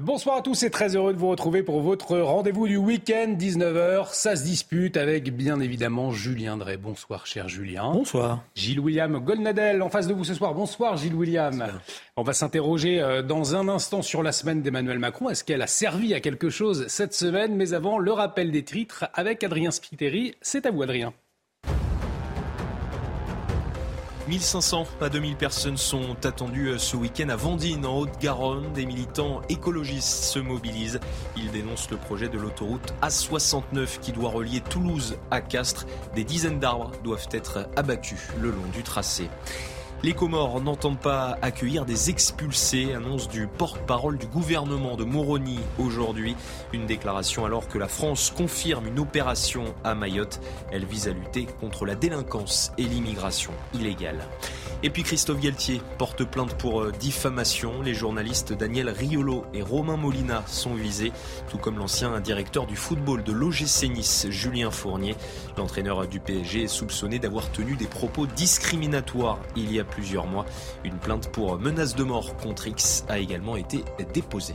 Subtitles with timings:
[0.00, 4.12] Bonsoir à tous et très heureux de vous retrouver pour votre rendez-vous du week-end, 19h.
[4.12, 6.76] Ça se dispute avec bien évidemment Julien Drey.
[6.76, 7.92] Bonsoir cher Julien.
[7.92, 8.42] Bonsoir.
[8.54, 10.54] Gilles William Goldnadel en face de vous ce soir.
[10.54, 11.66] Bonsoir Gilles William.
[12.16, 15.30] On va s'interroger euh, dans un instant sur la semaine d'Emmanuel Macron.
[15.30, 17.54] Est-ce qu'elle a servi à quelque chose cette semaine?
[17.54, 20.34] Mais avant, le rappel des titres avec Adrien Spiteri.
[20.40, 21.12] C'est à vous Adrien.
[24.28, 28.72] 1500 à 2000 personnes sont attendues euh, ce week-end à Vendine, en Haute-Garonne.
[28.72, 30.98] Des militants écologistes se mobilisent.
[31.36, 35.84] Ils dénoncent le projet de l'autoroute A69 qui doit relier Toulouse à Castres.
[36.14, 39.28] Des dizaines d'arbres doivent être abattus le long du tracé.
[40.02, 46.36] Les Comores n'entendent pas accueillir des expulsés, annonce du porte-parole du gouvernement de Moroni aujourd'hui.
[46.72, 50.40] Une déclaration alors que la France confirme une opération à Mayotte.
[50.70, 54.26] Elle vise à lutter contre la délinquance et l'immigration illégale.
[54.82, 57.80] Et puis Christophe Galtier porte plainte pour euh, diffamation.
[57.80, 61.12] Les journalistes Daniel Riolo et Romain Molina sont visés,
[61.48, 65.16] tout comme l'ancien directeur du football de l'OGC Nice, Julien Fournier.
[65.56, 70.46] L'entraîneur du PSG est soupçonné d'avoir tenu des propos discriminatoires il y a plusieurs mois.
[70.84, 74.54] Une plainte pour menace de mort contre X a également été déposée.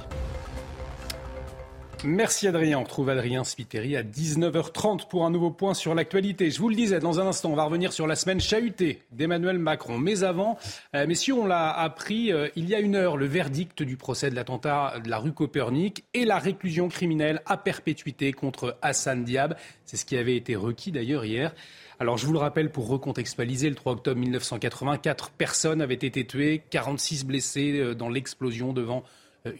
[2.05, 2.80] Merci Adrien.
[2.80, 6.50] On retrouve Adrien Spiteri à 19h30 pour un nouveau point sur l'actualité.
[6.50, 9.59] Je vous le disais, dans un instant, on va revenir sur la semaine chahutée d'Emmanuel
[9.59, 9.97] Macron.
[9.97, 10.57] Mais avant,
[10.95, 14.30] euh, messieurs, on l'a appris euh, il y a une heure, le verdict du procès
[14.30, 19.57] de l'attentat de la rue Copernic et la réclusion criminelle à perpétuité contre Hassan Diab.
[19.84, 21.53] C'est ce qui avait été requis d'ailleurs hier.
[22.01, 26.63] Alors je vous le rappelle pour recontextualiser, le 3 octobre 1984, personnes avaient été tuées,
[26.69, 29.03] 46 blessés euh, dans l'explosion devant
[29.45, 29.51] euh,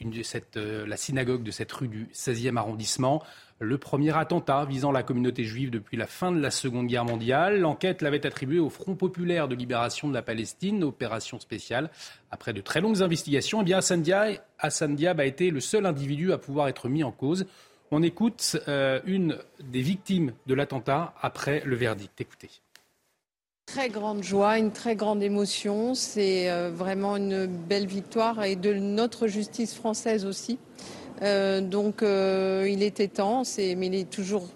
[0.55, 3.22] euh, la synagogue de cette rue du 16e arrondissement.
[3.59, 7.59] Le premier attentat visant la communauté juive depuis la fin de la Seconde Guerre mondiale.
[7.59, 11.89] L'enquête l'avait attribué au Front populaire de libération de la Palestine, opération spéciale.
[12.31, 16.38] Après de très longues investigations, eh bien Hassan Diab a été le seul individu à
[16.38, 17.45] pouvoir être mis en cause.
[17.91, 22.22] On écoute euh, une des victimes de l'attentat après le verdict.
[22.22, 22.50] Écoutez
[23.66, 25.94] très grande joie, une très grande émotion.
[25.94, 30.57] C'est euh, vraiment une belle victoire et de notre justice française aussi.
[31.22, 34.47] Euh, donc il était temps, mais il est toujours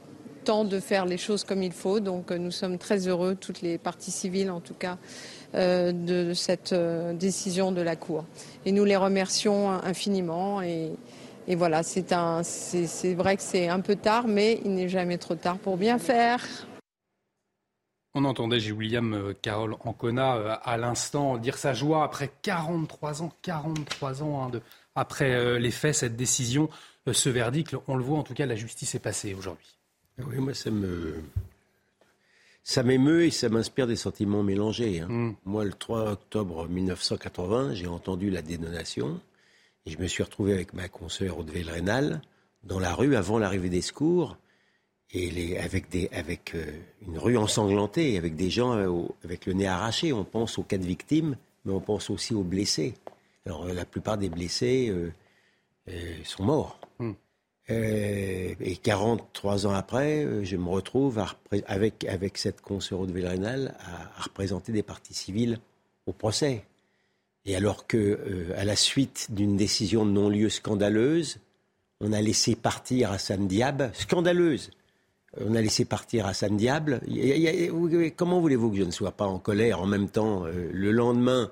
[0.45, 1.99] temps de faire les choses comme il faut.
[1.99, 4.97] Donc nous sommes très heureux, toutes les parties civiles en tout cas,
[5.53, 8.25] de cette décision de la Cour.
[8.65, 10.61] Et nous les remercions infiniment.
[11.47, 15.57] Et voilà, c'est vrai que c'est un peu tard, mais il n'est jamais trop tard
[15.57, 16.41] pour bien faire.
[18.15, 18.71] On entendait J.
[18.71, 24.43] William euh, Carole Ancona euh, à l'instant dire sa joie après 43 ans, 43 ans
[24.43, 24.61] hein, de,
[24.93, 26.69] après euh, les faits, cette décision,
[27.11, 27.75] ce verdict.
[27.87, 29.77] On le voit en tout cas, la justice est passée aujourd'hui.
[30.19, 31.23] Oui, moi ça me.
[32.65, 35.01] Ça m'émeut et ça m'inspire des sentiments mélangés.
[35.01, 35.07] Hein.
[35.09, 35.35] Mm.
[35.43, 39.19] Moi, le 3 octobre 1980, j'ai entendu la dénonation
[39.85, 42.21] et je me suis retrouvé avec ma consoeur Aude Rénal
[42.63, 44.37] dans la rue avant l'arrivée des secours
[45.11, 46.65] et les, avec, des, avec euh,
[47.07, 50.11] une rue ensanglantée, avec des gens euh, avec le nez arraché.
[50.13, 51.35] On pense aux quatre victimes,
[51.65, 52.95] mais on pense aussi aux blessés.
[53.45, 54.93] Alors euh, la plupart des blessés
[56.23, 56.79] sont morts.
[56.99, 57.13] Hmm.
[57.67, 61.23] et 43 ans après, je me retrouve
[61.65, 65.59] avec, avec cette consoeur de Vélénal à, à, représenter des partis civils
[66.05, 66.65] au procès.
[67.45, 71.39] Et alors que, à la suite d'une décision de non-lieu scandaleuse,
[71.99, 74.71] on a laissé partir Hassan Diab, scandaleuse,
[75.39, 77.01] on a laissé partir Hassan Diable.
[78.15, 81.51] comment voulez-vous que je ne sois pas en colère en même temps euh, Le lendemain,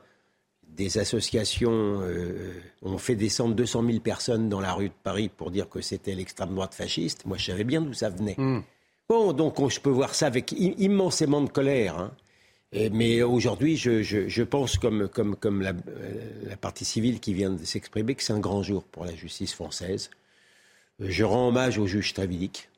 [0.68, 2.54] des associations euh,
[2.84, 6.14] ont fait descendre 200 000 personnes dans la rue de Paris pour dire que c'était
[6.14, 7.26] l'extrême droite fasciste?
[7.26, 8.36] Moi, je savais bien d'où ça venait.
[8.38, 8.62] Hmm.
[9.10, 11.98] Bon, donc je peux voir ça avec immensément de colère.
[11.98, 12.12] Hein.
[12.74, 17.64] Mais aujourd'hui, je, pense, comme, comme, comme la, euh, la, partie civile qui vient de
[17.66, 20.10] s'exprimer, que c'est un grand jour pour la justice française.
[21.00, 22.70] Je rends hommage au juge Travilic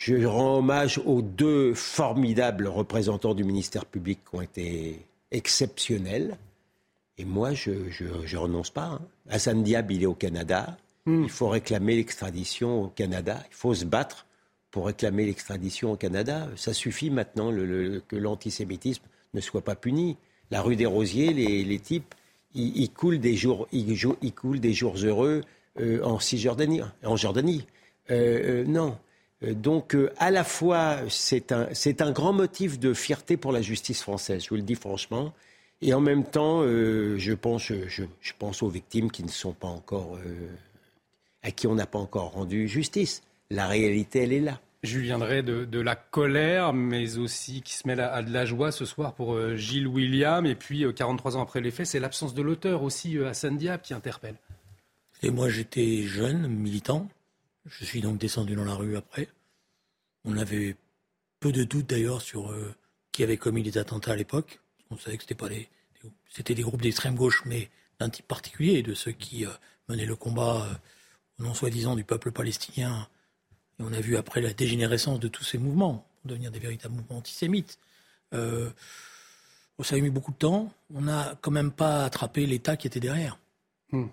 [0.00, 6.38] je rends hommage aux deux formidables représentants du ministère public qui ont été exceptionnels.
[7.18, 8.86] Et moi, je ne renonce pas.
[8.86, 9.00] Hein.
[9.28, 10.78] Hassan Diab, il est au Canada.
[11.04, 11.24] Hmm.
[11.24, 13.42] Il faut réclamer l'extradition au Canada.
[13.50, 14.24] Il faut se battre
[14.70, 16.48] pour réclamer l'extradition au Canada.
[16.56, 19.02] Ça suffit maintenant que l'antisémitisme
[19.34, 20.16] ne soit pas puni.
[20.50, 22.14] la rue des Rosiers, les, types,
[22.54, 25.42] ils, coulent des jours, ils, coulent des jours heureux
[25.78, 27.66] euh, en Cisjordanie, en Jordanie.
[28.10, 28.98] Euh, non.
[29.42, 31.68] Donc, à la fois, c'est un,
[32.00, 35.32] un grand motif de fierté pour la justice française, je vous le dis franchement.
[35.80, 40.18] Et en même temps, je, pense, je, pense aux victimes qui ne sont pas encore,
[41.42, 43.22] à qui on n'a pas encore rendu justice.
[43.50, 44.60] La réalité, elle est là.
[44.82, 48.72] Julien Drey, de, de, la colère, mais aussi qui se mêle à, de la joie
[48.72, 50.46] ce soir pour euh, Gilles William.
[50.46, 53.58] Et puis, 43 euh, ans après les faits, c'est l'absence de l'auteur aussi, euh, Hassan
[53.58, 54.36] Diab, qui interpelle.
[55.22, 57.08] Et moi, j'étais jeune, militant.
[57.66, 59.28] Je suis donc descendu dans la rue après.
[60.24, 60.76] On avait
[61.40, 62.54] peu de doutes d'ailleurs sur
[63.12, 64.60] qui avait commis les attentats à l'époque.
[64.90, 65.68] On savait que c'était pas les,
[66.28, 67.68] c'était des groupes d'extrême gauche, mais
[67.98, 69.44] d'un type particulier, de ceux qui
[69.88, 70.66] menaient le combat
[71.38, 73.06] au nom soi-disant du peuple palestinien
[73.80, 76.94] et on a vu après la dégénérescence de tous ces mouvements, pour devenir des véritables
[76.94, 77.78] mouvements antisémites.
[78.34, 78.70] Euh,
[79.82, 80.70] ça a mis beaucoup de temps.
[80.94, 83.38] On n'a quand même pas attrapé l'État qui était derrière.
[83.92, 84.08] Hmm.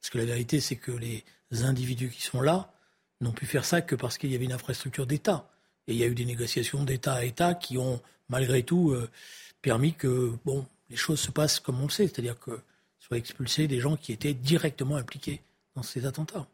[0.00, 2.72] Parce que la vérité, c'est que les individus qui sont là
[3.20, 5.48] n'ont pu faire ça que parce qu'il y avait une infrastructure d'État.
[5.86, 9.08] Et il y a eu des négociations d'État à État qui ont, malgré tout, euh,
[9.62, 12.60] permis que bon, les choses se passent comme on le sait, c'est-à-dire que
[12.98, 15.40] soient expulsés des gens qui étaient directement impliqués
[15.76, 16.46] dans ces attentats.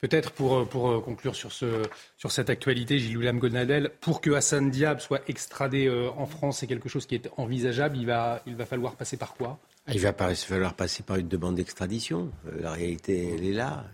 [0.00, 1.82] Peut-être pour, euh, pour euh, conclure sur, ce,
[2.18, 6.58] sur cette actualité, Gilles William Gonadel, pour que Hassan Diab soit extradé euh, en France,
[6.58, 7.96] c'est quelque chose qui est envisageable.
[7.96, 9.58] Il va, il va falloir passer par quoi?
[9.88, 12.30] Il va falloir passer par une demande d'extradition.
[12.60, 13.84] La réalité, elle est là.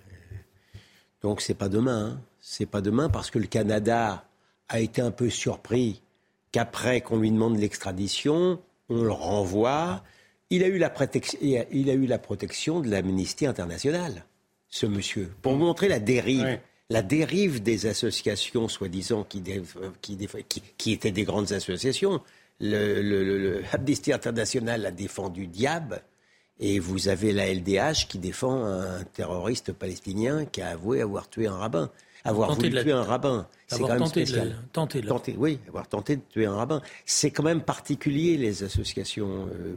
[1.23, 2.15] Donc c'est pas demain.
[2.15, 2.21] Hein.
[2.41, 4.25] C'est pas demain parce que le Canada
[4.69, 6.01] a été un peu surpris
[6.53, 10.03] qu'après qu'on lui demande l'extradition, on le renvoie.
[10.49, 10.93] Il a eu la,
[11.43, 14.25] il a eu la protection de l'amnistie internationale
[14.71, 16.59] ce monsieur, pour montrer la dérive.
[16.93, 19.41] La dérive des associations, soi-disant, qui,
[20.77, 22.21] qui, étaient des grandes associations.
[22.59, 26.01] Le, le, Amnesty International a défendu Diab,
[26.59, 31.47] et vous avez la LDH qui défend un terroriste palestinien qui a avoué avoir tué
[31.47, 31.91] un rabbin.
[32.25, 33.47] Avoir voulu tuer un rabbin.
[33.67, 34.57] C'est quand même spécial.
[34.73, 35.03] Tenté
[35.39, 36.83] oui, avoir tenté de tuer un rabbin.
[37.07, 39.77] C'est quand même particulier, les associations euh,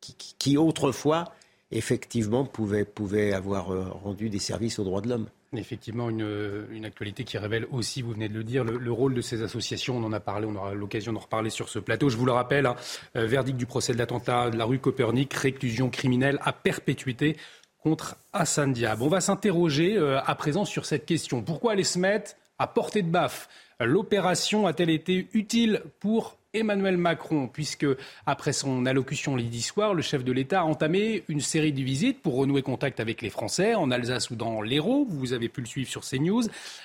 [0.00, 1.32] qui, qui, autrefois,
[1.72, 5.28] effectivement, pouvaient, avoir euh, rendu des services aux droits de l'homme.
[5.54, 9.20] Effectivement, une, une, actualité qui révèle aussi, vous venez de le dire, le, rôle de
[9.20, 9.98] ces associations.
[9.98, 12.08] On en a parlé, on aura l'occasion d'en reparler sur ce plateau.
[12.08, 12.76] Je vous le rappelle, hein,
[13.16, 17.36] euh, verdict du procès de l'attentat de la rue Copernic, réclusion criminelle à perpétuité
[17.82, 19.02] contre Hassan Diab.
[19.02, 21.42] On va s'interroger euh, à présent sur cette question.
[21.42, 23.48] Pourquoi aller se mettre à portée de baffe
[23.78, 27.86] L'opération a-t-elle été utile pour Emmanuel Macron, puisque
[28.26, 32.20] après son allocution lundi soir, le chef de l'État a entamé une série de visites
[32.20, 35.06] pour renouer contact avec les Français en Alsace ou dans l'Hérault.
[35.08, 36.42] Vous avez pu le suivre sur CNews.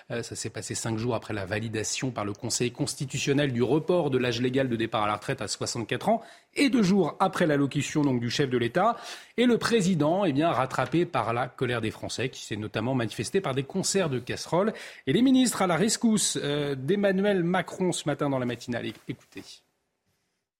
[0.10, 4.10] Euh, ça s'est passé cinq jours après la validation par le Conseil constitutionnel du report
[4.10, 6.22] de l'âge légal de départ à la retraite à 64 ans
[6.58, 8.98] et deux jours après l'allocution donc du chef de l'État.
[9.38, 13.42] Et le président, eh bien, rattrapé par la colère des Français, qui s'est notamment manifestée
[13.42, 14.74] par des concerts de casseroles.
[15.06, 18.88] Et les ministres à la rescousse euh, d'Emmanuel Macron ce matin dans la matinale.
[19.08, 19.44] Écoutez.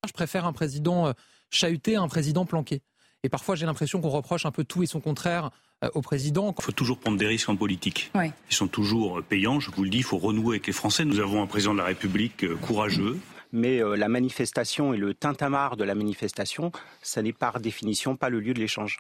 [0.06, 1.14] Je préfère un président euh,
[1.50, 2.82] chahuté à un président planqué.
[3.24, 5.50] Et parfois, j'ai l'impression qu'on reproche un peu tout et son contraire
[5.84, 6.54] euh, au président.
[6.58, 8.12] Il faut toujours prendre des risques en politique.
[8.16, 11.04] Ils sont toujours payants, je vous le dis, il faut renouer avec les Français.
[11.04, 13.18] Nous avons un président de la République courageux,
[13.58, 16.72] mais la manifestation et le tintamarre de la manifestation,
[17.02, 19.00] ça n'est par définition pas le lieu de l'échange.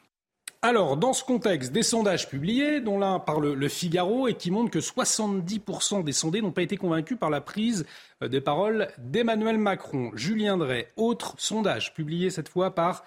[0.63, 4.72] Alors, dans ce contexte, des sondages publiés, dont l'un par le, Figaro, et qui montrent
[4.72, 7.86] que 70% des sondés n'ont pas été convaincus par la prise
[8.24, 10.12] euh, des paroles d'Emmanuel Macron.
[10.15, 13.03] Julien Drey, autre sondage publié cette fois par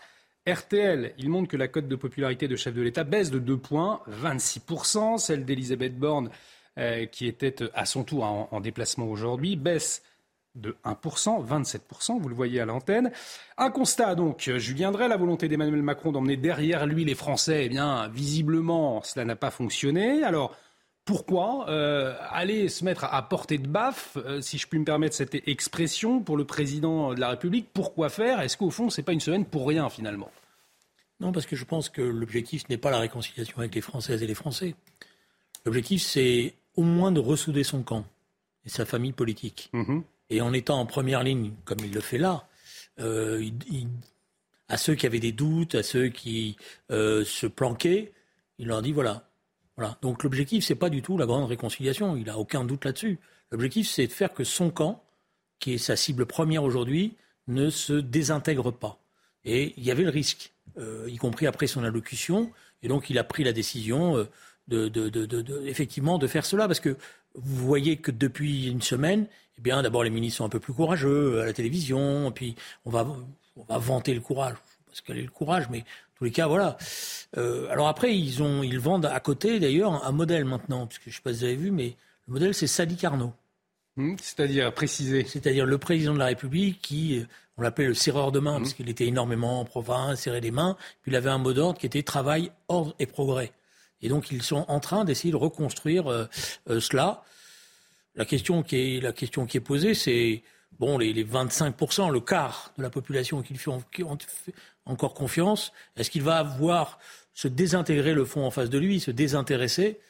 [0.48, 1.12] RTL.
[1.18, 4.00] Il montre que la cote de popularité de chef de l'État baisse de 2 points,
[4.22, 5.18] 26%.
[5.18, 6.30] Celle d'Elisabeth Borne,
[6.78, 10.02] euh, qui était à son tour en déplacement aujourd'hui, baisse
[10.54, 13.12] de 1%, 27%, vous le voyez à l'antenne.
[13.56, 17.68] Un constat donc, Julien Drey, la volonté d'Emmanuel Macron d'emmener derrière lui les Français, eh
[17.68, 20.24] bien, visiblement, cela n'a pas fonctionné.
[20.24, 20.56] Alors,
[21.04, 25.14] pourquoi euh, aller se mettre à, portée de baffe, euh, si je puis me permettre
[25.14, 28.40] cette expression, pour le président de la République Pourquoi faire?
[28.40, 30.30] Est-ce qu'au fond, c'est pas une semaine pour rien, finalement?
[31.20, 34.26] Non, parce que je pense que l'objectif n'est pas la réconciliation avec les Françaises et
[34.26, 34.74] les Français.
[35.64, 38.04] L'objectif, c'est au moins de ressouder son camp
[38.64, 39.70] et sa famille politique.
[39.74, 40.02] Mm-hmm.
[40.30, 42.46] Et en étant en première ligne, comme il le fait là,
[43.00, 43.44] euh,
[44.68, 46.56] à ceux qui avaient des doutes, à ceux qui
[46.90, 48.12] euh, se planquaient,
[48.58, 49.28] il leur dit voilà.
[49.76, 49.98] voilà.
[50.02, 52.16] Donc l'objectif, c'est pas du tout la grande réconciliation.
[52.16, 53.18] Il n'a aucun doute là-dessus.
[53.50, 55.02] L'objectif, c'est de faire que son camp,
[55.58, 57.16] qui est sa cible première aujourd'hui,
[57.48, 59.00] ne se désintègre pas.
[59.44, 62.52] Et il y avait le risque, euh, y compris après son allocution.
[62.82, 64.26] Et donc il a pris la décision
[64.68, 66.96] de, de, de, effectivement de faire cela, parce que
[67.34, 69.26] vous voyez que depuis une semaine,
[69.58, 72.90] eh bien, d'abord, les ministres sont un peu plus courageux à la télévision, puis on
[72.90, 73.06] va,
[73.56, 74.56] on va vanter le courage.
[74.86, 76.76] parce qu'elle ait le courage, mais en tous les cas, voilà.
[77.36, 81.14] alors après, ils, ont, ils vendent à côté, d'ailleurs, un modèle maintenant, puisque je ne
[81.14, 81.96] sais pas si vous avez vu, mais
[82.26, 83.32] le modèle, c'est Sadi Carnot.
[83.96, 85.24] Hmm, c'est-à-dire préciser.
[85.24, 87.24] C'est-à-dire le président de la République qui,
[87.56, 88.62] on l'appelait le serreur de main, hmm.
[88.62, 91.78] parce qu'il était énormément en province, serrait les mains, puis il avait un mot d'ordre
[91.78, 93.52] qui était travail, ordre et progrès.
[94.02, 96.26] Et donc ils sont en train d'essayer de reconstruire euh,
[96.68, 97.22] euh, cela.
[98.14, 100.42] La question qui est, la question qui est posée, c'est
[100.78, 104.54] bon, les, les 25%, le quart de la population qui lui fait, fait
[104.86, 106.98] encore confiance, est-ce qu'il va voir
[107.34, 110.00] se désintégrer le fond en face de lui, se désintéresser?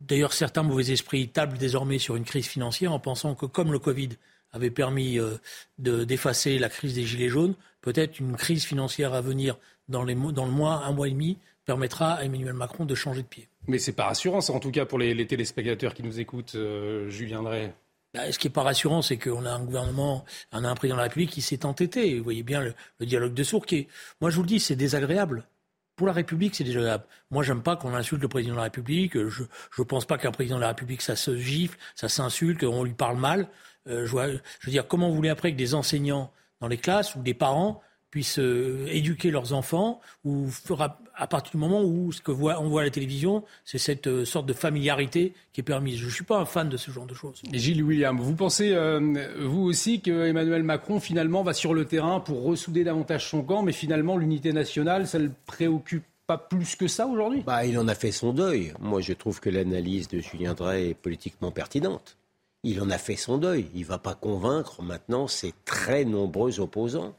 [0.00, 3.78] D'ailleurs, certains mauvais esprits tablent désormais sur une crise financière en pensant que comme le
[3.78, 4.10] Covid
[4.52, 5.36] avait permis euh,
[5.78, 10.46] d'effacer la crise des Gilets jaunes, peut-être une crise financière à venir dans, les, dans
[10.46, 13.46] le mois, un mois et demi, permettra à Emmanuel Macron de changer de pied.
[13.66, 17.42] Mais c'est pas rassurant, en tout cas pour les, téléspectateurs qui nous écoutent, euh, Julien
[17.42, 17.74] Drey.
[18.14, 20.94] Bah, ce qui n'est pas rassurant, c'est qu'on a un gouvernement, on a un président
[20.94, 22.16] de la République qui s'est entêté.
[22.16, 23.88] Vous voyez bien le, dialogue de sourds qui est,
[24.22, 25.46] moi je vous le dis, c'est désagréable.
[25.94, 27.04] Pour la République, c'est désagréable.
[27.30, 29.12] Moi, j'aime pas qu'on insulte le président de la République.
[29.12, 32.84] Je ne pense pas qu'un président de la République, ça se gifle, ça s'insulte, qu'on
[32.84, 33.48] lui parle mal.
[33.88, 37.14] Euh, je, je, veux dire, comment vous voulez après que des enseignants dans les classes
[37.14, 42.12] ou des parents puissent euh, éduquer leurs enfants ou fera, à partir du moment où
[42.12, 45.60] ce que voit, on voit à la télévision, c'est cette euh, sorte de familiarité qui
[45.60, 45.98] est permise.
[45.98, 47.42] Je ne suis pas un fan de ce genre de choses.
[47.52, 51.84] Et Gilles William, vous pensez, euh, vous aussi, que Emmanuel Macron, finalement, va sur le
[51.84, 56.38] terrain pour ressouder davantage son camp, mais finalement, l'unité nationale, ça ne le préoccupe pas
[56.38, 57.42] plus que ça aujourd'hui?
[57.44, 58.74] Bah, Il en a fait son deuil.
[58.80, 62.18] Moi, je trouve que l'analyse de Julien Drey est politiquement pertinente.
[62.64, 63.66] Il en a fait son deuil.
[63.74, 67.16] Il ne va pas convaincre maintenant ses très nombreux opposants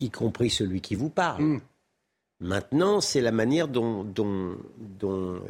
[0.00, 1.42] y compris celui qui vous parle.
[1.42, 1.60] Hmm.
[2.40, 5.40] Maintenant, c'est la manière dont, dont, dont, euh,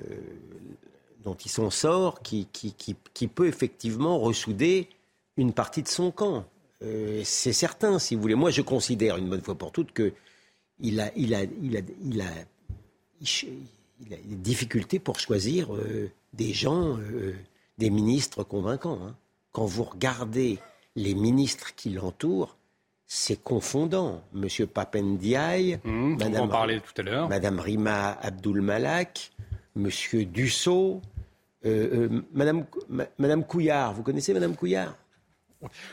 [1.23, 4.88] dont il s'en sort qui, qui, qui, peut effectivement ressouder
[5.37, 6.47] une partie de son camp.
[6.83, 8.35] Euh, c'est certain, si vous voulez.
[8.35, 10.14] Moi, je considère une bonne fois pour toutes que
[10.81, 12.31] il a, il a, il a, il a,
[13.21, 16.99] il a des difficultés pour choisir euh, des gens,
[17.78, 19.00] des ministres convaincants.
[19.05, 19.17] Hein.
[19.52, 20.59] Quand vous regardez
[20.95, 22.58] les ministres qui l'entourent,
[23.11, 24.23] c'est confondant.
[24.35, 27.29] Monsieur Papendiaï, mmh, Madame, on tout à l'heure.
[27.29, 29.33] Madame Rima Abdul Malak,
[29.75, 31.00] Monsieur Dussault,
[31.65, 32.67] euh, euh, Madame,
[33.19, 33.95] Madame Couillard.
[33.95, 34.95] Vous connaissez Madame Couillard?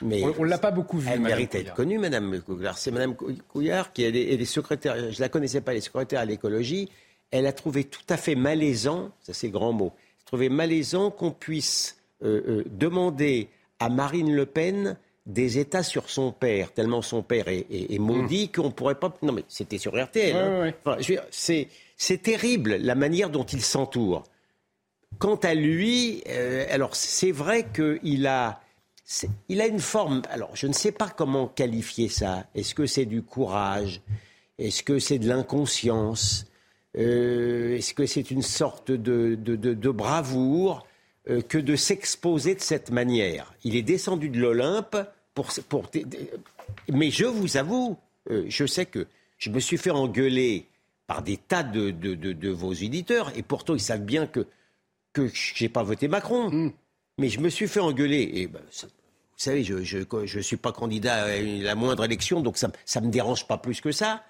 [0.01, 1.09] Mais on ne l'a pas beaucoup vue.
[1.11, 2.77] Elle mérite d'être connue, Madame Couillard.
[2.77, 4.95] C'est Madame Couillard qui est, est secrétaire.
[4.97, 6.89] Je ne la connaissais pas, elle est secrétaire à l'écologie.
[7.31, 9.93] Elle a trouvé tout à fait malaisant, ça c'est le grand mot,
[10.25, 16.71] trouvé malaisant qu'on puisse euh, demander à Marine Le Pen des États sur son père,
[16.71, 19.13] tellement son père est, maudit qu'on ne pourrait pas.
[19.21, 20.35] Non, mais c'était sur RTL.
[20.35, 20.97] Hein.
[21.97, 24.23] c'est terrible la manière dont il s'entoure.
[25.17, 28.59] Quant à lui, euh, alors c'est vrai qu'il a,
[29.47, 30.21] il a une forme.
[30.29, 32.45] Alors je ne sais pas comment qualifier ça.
[32.53, 34.01] Est-ce que c'est du courage?
[34.59, 36.45] Est-ce que c'est de l'inconscience?
[36.97, 40.85] Euh, Est-ce que c'est une sorte de, de bravoure?
[41.25, 43.53] Que de s'exposer de cette manière.
[43.63, 44.97] Il est descendu de l'Olympe
[45.33, 45.89] pour, pour,
[46.89, 47.97] mais je vous avoue,
[48.29, 50.67] euh, je sais que je me suis fait engueuler
[51.07, 54.47] par des tas de, de, de, vos éditeurs, et pourtant ils savent bien que,
[55.13, 56.49] que je n'ai pas voté Macron.
[56.49, 56.71] Hmm.
[57.17, 58.29] Mais je me suis fait engueuler.
[58.33, 58.89] Et ben, vous
[59.37, 62.69] savez, je ne je, je suis pas candidat à la moindre élection, donc ça
[63.01, 64.23] ne me dérange pas plus que ça.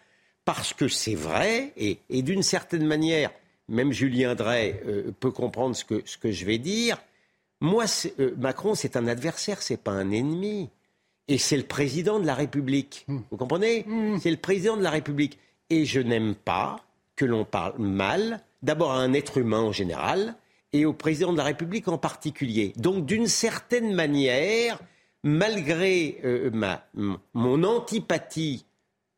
[0.44, 3.32] Parce que c'est vrai, et, et d'une certaine manière,
[3.68, 6.98] même Julien Drey euh, peut comprendre ce que, ce que je vais dire.
[7.62, 7.86] Moi,
[8.20, 10.70] euh, Macron, c'est un adversaire, c'est pas un ennemi.
[11.28, 13.06] Et c'est le président de la République.
[13.08, 13.20] Hmm.
[13.32, 14.20] Vous comprenez hmm.
[14.20, 15.40] C'est le président de la République.
[15.70, 16.78] Et je n'aime pas
[17.16, 20.36] que l'on parle mal, d'abord à un être humain en général,
[20.74, 22.74] et au président de la République en particulier.
[22.76, 24.80] Donc, d'une certaine manière,
[25.24, 26.86] malgré euh, ma,
[27.34, 28.66] mon antipathie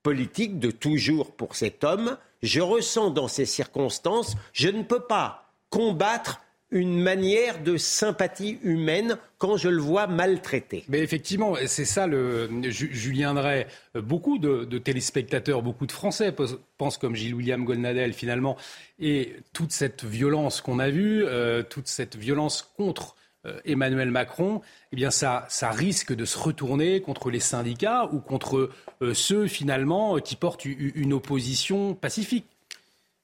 [0.04, 5.54] politique de toujours pour cet homme, je ressens dans ces circonstances, je ne peux pas
[5.70, 10.84] combattre une manière de sympathie humaine quand je le vois maltraité.
[10.90, 13.68] Mais effectivement, c'est ça le Julien Drey.
[13.96, 16.34] Beaucoup de, téléspectateurs, beaucoup de Français
[16.78, 18.58] pensent comme Gilles William Golnadel finalement.
[19.00, 23.17] Et toute cette violence qu'on a vue, euh, toute cette violence contre euh,
[23.66, 24.62] Emmanuel Macron,
[24.92, 29.48] eh bien ça, ça risque de se retourner contre les syndicats ou contre euh, ceux
[29.48, 32.46] finalement qui portent une opposition pacifique.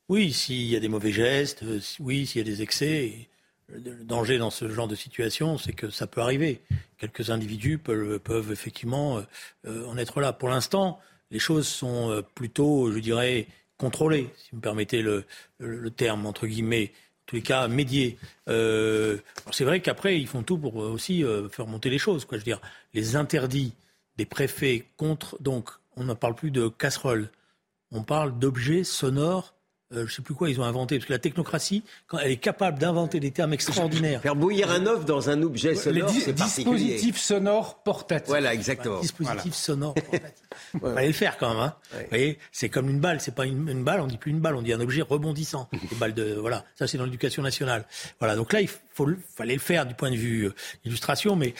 [0.10, 3.30] Oui, s'il y a des mauvais gestes, euh, oui, s'il y a des excès.
[3.70, 6.62] Le danger dans ce genre de situation, c'est que ça peut arriver.
[6.98, 9.24] Quelques individus peuvent, peuvent effectivement
[9.66, 10.32] en être là.
[10.34, 11.00] Pour l'instant,
[11.32, 15.24] les choses sont plutôt, je dirais, contrôlées, si vous me permettez le,
[15.60, 16.92] le terme, entre guillemets
[17.26, 18.18] tous les cas, médier.
[18.50, 19.18] Euh,
[19.52, 22.26] c'est vrai qu'après, ils font tout pour aussi euh, faire monter les choses.
[22.26, 22.38] Quoi.
[22.38, 22.62] Je veux dire,
[22.94, 23.74] les interdits
[24.18, 27.30] des préfets contre donc on ne parle plus de casserole.
[27.92, 29.54] On parle d'objets sonores
[29.94, 32.32] euh, je ne sais plus quoi ils ont inventé, parce que la technocratie, quand elle
[32.32, 34.22] est capable d'inventer des termes extraordinaires.
[34.22, 38.30] Faire bouillir un œuf dans un objet sonore, c'est Dispositif sonore portatif.
[38.30, 39.02] Voilà, exactement.
[39.02, 40.43] dispositif sonore portatif.
[40.74, 41.60] Il fallait le faire quand même.
[41.60, 41.76] Hein.
[41.94, 44.56] Vous voyez, c'est comme une balle, c'est pas une, balle, on dit plus une balle,
[44.56, 45.70] on dit un objet rebondissant.
[46.00, 47.86] balles de, voilà, ça c'est dans l'éducation nationale.
[48.20, 50.56] Voilà, donc là il faut, fallait le faire du point de vue euh,
[50.86, 51.54] illustration, mais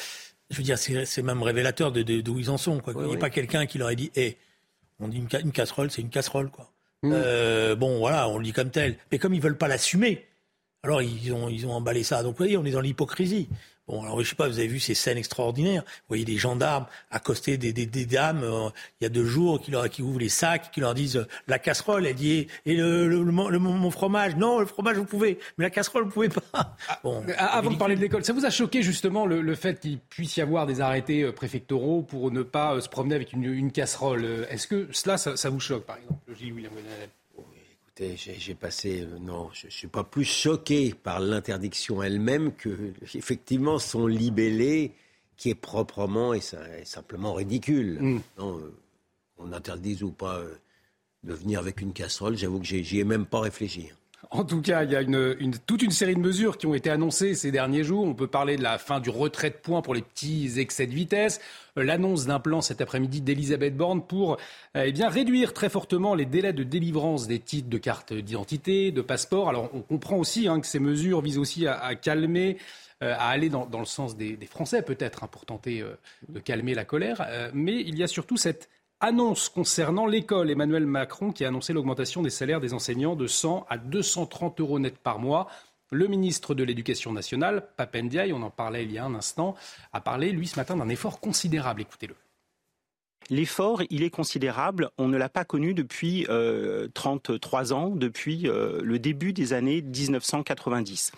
[0.50, 2.80] je veux dire, c'est même révélateur de d'où ils en sont.
[2.80, 2.94] Quoi.
[2.98, 4.38] il n'y a pas quelqu'un qui leur ait dit, hé,
[5.00, 6.70] on dit une, une casserole, c'est une casserole, quoi.
[7.04, 7.12] Mm.
[7.14, 8.98] Euh, bon, voilà, on le dit comme tel.
[9.12, 10.26] Mais comme ils veulent pas l'assumer,
[10.84, 12.24] alors ils ont, ils ont emballé ça.
[12.24, 13.48] Donc vous voyez, on est dans l'hypocrisie.
[13.88, 15.84] Bon, alors je sais pas, vous avez vu ces scènes extraordinaires.
[15.84, 19.62] Vous voyez des gendarmes accoster des, des, des dames euh, il y a deux jours
[19.62, 22.76] qui, leur, qui ouvrent les sacs, qui leur disent euh, la casserole, elle dit et
[22.76, 23.24] le, le,
[23.60, 24.36] mon fromage.
[24.36, 26.44] Non, le fromage vous pouvez, mais la casserole vous pouvez pas.
[26.54, 29.80] Ah, bon, avant de parler de l'école, ça vous a choqué justement le, le fait
[29.80, 33.72] qu'il puisse y avoir des arrêtés préfectoraux pour ne pas se promener avec une, une
[33.72, 34.48] casserole?
[34.50, 36.72] Est-ce que cela, ça, ça, vous choque par exemple, Gilles William
[37.98, 43.78] j'ai passé, euh, non, je ne suis pas plus choqué par l'interdiction elle-même que, effectivement,
[43.78, 44.94] son libellé
[45.38, 46.42] qui est proprement et,
[46.84, 48.00] simplement ridicule.
[48.02, 48.22] Mm.
[48.40, 48.74] Non, euh,
[49.38, 50.56] on interdise ou pas euh,
[51.24, 53.90] de venir avec une casserole, j'avoue que j'y ai même pas réfléchi.
[54.32, 56.90] En tout cas, il y a une, toute une série de mesures qui ont été
[56.90, 58.06] annoncées ces derniers jours.
[58.06, 60.94] On peut parler de la fin du retrait de points pour les petits excès de
[60.94, 61.40] vitesse,
[61.78, 64.34] euh, l'annonce d'un plan cet après-midi d'Elisabeth Borne pour
[64.76, 68.92] euh, eh bien, réduire très fortement les délais de délivrance des titres de carte d'identité,
[68.92, 69.50] de passeport.
[69.50, 72.58] Alors on comprend aussi hein, que ces mesures visent aussi à, calmer
[73.04, 75.84] euh, à aller dans, le sens des, Français peut-être hein, pour tenter
[76.30, 77.28] de calmer la colère.
[77.54, 78.70] mais il y a surtout cette
[79.06, 80.50] Annonce concernant l'école.
[80.50, 84.80] Emmanuel Macron qui a annoncé l'augmentation des salaires des enseignants de 100 à 230 euros
[84.80, 85.50] net par mois.
[85.92, 89.56] Le ministre de l'Éducation nationale, Papendiaï, on en parlait il y a un instant,
[89.92, 91.82] a parlé, lui, ce matin, d'un effort considérable.
[91.82, 92.16] Écoutez-le.
[93.30, 94.90] L'effort, il est considérable.
[94.98, 96.26] On ne l'a pas connu depuis
[96.94, 101.12] 33 euh, ans, depuis euh, le début des années 1990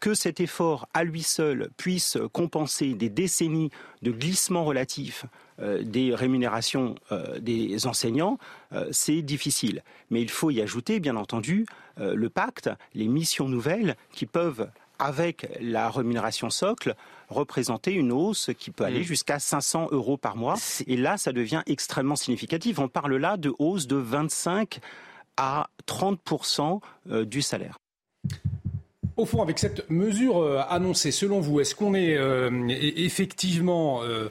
[0.00, 3.70] que cet effort à lui seul puisse compenser des décennies
[4.02, 5.26] de glissement relatif
[5.60, 8.38] euh, des rémunérations euh, des enseignants,
[8.72, 9.84] euh, c'est difficile.
[10.10, 15.48] Mais il faut y ajouter, bien entendu, le pacte, les missions nouvelles qui peuvent avec
[15.60, 16.96] la rémunération socle,
[17.28, 19.04] représenter une hausse qui peut aller mm.
[19.04, 20.56] jusqu'à 500 euros par mois.
[20.88, 22.80] Et là, ça devient extrêmement significatif.
[22.80, 24.80] On parle là de hausse de 25
[25.36, 26.80] à 30%
[27.26, 27.78] du salaire.
[29.16, 34.28] Au fond, avec cette mesure euh, annoncée, selon vous, est-ce qu'on est euh, effectivement, euh,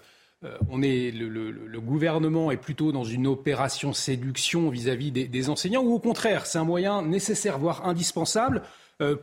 [0.69, 5.99] on est le, gouvernement est plutôt dans une opération séduction vis-à-vis des, enseignants, ou au
[5.99, 8.61] contraire, c'est un moyen nécessaire, voire indispensable,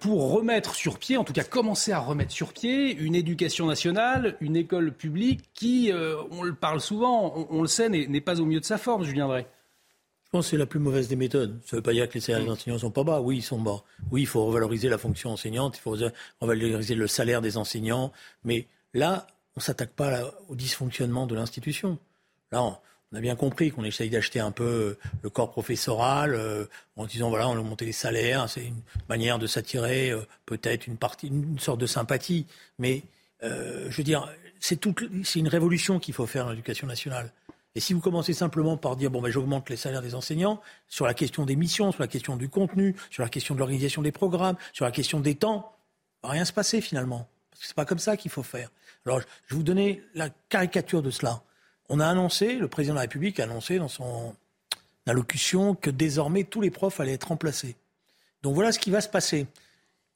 [0.00, 4.36] pour remettre sur pied, en tout cas commencer à remettre sur pied, une éducation nationale,
[4.40, 5.90] une école publique qui,
[6.30, 9.26] on le parle souvent, on, le sait, n'est pas au mieux de sa forme, Julien
[9.28, 9.46] Drey?
[10.30, 11.60] Je pense que c'est la plus mauvaise des méthodes.
[11.66, 13.20] Ça ne veut pas dire que les salaires des enseignants sont pas bas.
[13.20, 13.82] Oui, ils sont bas.
[14.12, 15.96] Oui, il faut revaloriser la fonction enseignante, il faut
[16.40, 18.12] revaloriser le salaire des enseignants.
[18.44, 21.98] Mais là, on ne s'attaque pas au dysfonctionnement de l'institution.
[22.52, 22.76] Là, on,
[23.12, 27.28] a bien compris qu'on essaye d'acheter un peu euh, le corps professoral euh, en disant
[27.28, 28.48] voilà, on a monté les salaires.
[28.48, 32.46] C'est une manière de s'attirer euh, peut-être une une sorte de sympathie.
[32.78, 33.02] Mais
[33.42, 34.84] je veux dire, c'est
[35.34, 37.32] une révolution qu'il faut faire dans l'éducation nationale.
[37.74, 41.06] Et si vous commencez simplement par dire bon ben j'augmente les salaires des enseignants sur
[41.06, 44.12] la question des missions, sur la question du contenu, sur la question de l'organisation des
[44.12, 45.72] programmes, sur la question des temps,
[46.22, 47.28] va rien se passer finalement.
[47.50, 48.70] Parce que c'est pas comme ça qu'il faut faire.
[49.06, 51.42] Alors je vais vous donner la caricature de cela.
[51.88, 54.35] On a annoncé, le président de la République a annoncé dans son
[55.06, 57.76] allocution que désormais tous les profs allaient être remplacés.
[58.42, 59.46] Donc voilà ce qui va se passer.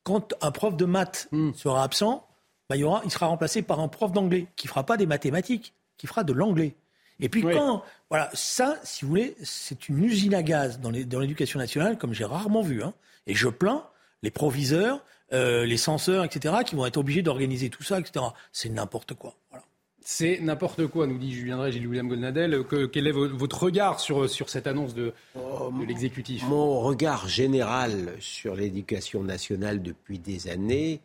[0.02, 1.52] Quand un prof de maths hmm.
[1.54, 2.26] sera absent,
[2.68, 5.06] ben, il, y aura, il sera remplacé par un prof d'anglais qui fera pas des
[5.06, 6.74] mathématiques, qui fera de l'anglais.
[7.20, 11.58] Et puis quand, voilà, ça, si vous voulez, c'est une usine à gaz dans l'éducation
[11.58, 12.82] nationale, comme j'ai rarement vu.
[12.82, 12.92] Hein.
[13.26, 13.84] Et je plains
[14.22, 18.24] les proviseurs, euh, les censeurs, etc., qui vont être obligés d'organiser tout ça, etc.
[18.52, 19.34] C'est n'importe quoi.
[19.50, 19.64] Voilà.
[20.06, 22.64] C'est n'importe quoi, nous dit Julien Drey, Gilles William Goldnadel.
[22.92, 26.44] quel est votre regard sur, sur cette annonce de, oh, de l'exécutif?
[26.46, 31.00] Mon regard général sur l'éducation nationale depuis des années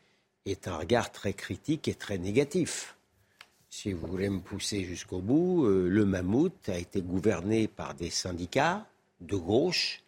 [0.45, 2.97] est un regard très critique et très négatif
[3.69, 8.09] si vous voulez me pousser jusqu'au bout, euh, le mammouth a été gouverné par des
[8.09, 8.85] syndicats
[9.21, 10.01] de gauche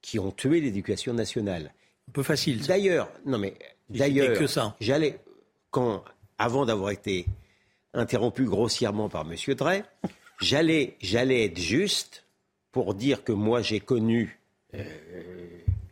[0.00, 1.72] qui ont tué l'éducation nationale.
[2.08, 2.66] Un peu facile.
[2.66, 3.54] D'ailleurs, non mais
[3.88, 4.36] d'ailleurs,
[4.80, 5.18] j'allais
[5.70, 6.04] quand
[6.38, 7.26] avant d'avoir été
[7.94, 9.54] interrompu grossièrement par M.
[9.54, 9.84] Drey,
[10.40, 12.24] j'allais j'allais être juste
[12.72, 14.40] pour dire que moi j'ai connu
[14.74, 14.82] euh,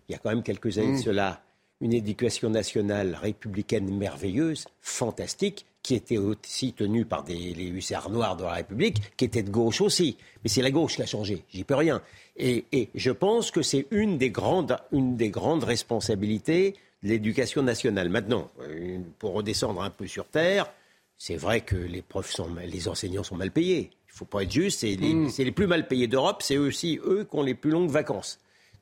[0.08, 1.02] il y a quand même quelques années de mmh.
[1.02, 1.42] cela
[1.80, 8.36] une éducation nationale républicaine merveilleuse, fantastique, qui était aussi tenue par des, les hussards noirs
[8.36, 10.16] de la République, qui étaient de gauche aussi.
[10.42, 12.02] Mais c'est la gauche qui a changé, j'y peux rien.
[12.36, 12.64] Et,
[12.94, 18.08] je pense que c'est une des grandes, une des grandes responsabilités de l'éducation nationale.
[18.08, 20.70] Maintenant, euh, pour redescendre un peu sur terre,
[21.16, 23.90] c'est vrai que les profs sont, les enseignants sont mal payés.
[24.08, 24.80] Il ne faut pas être juste.
[24.80, 25.30] C'est les, mm.
[25.38, 26.42] les, plus mal payés d'Europe.
[26.42, 28.38] C'est aussi eux qui ont les plus longues vacances.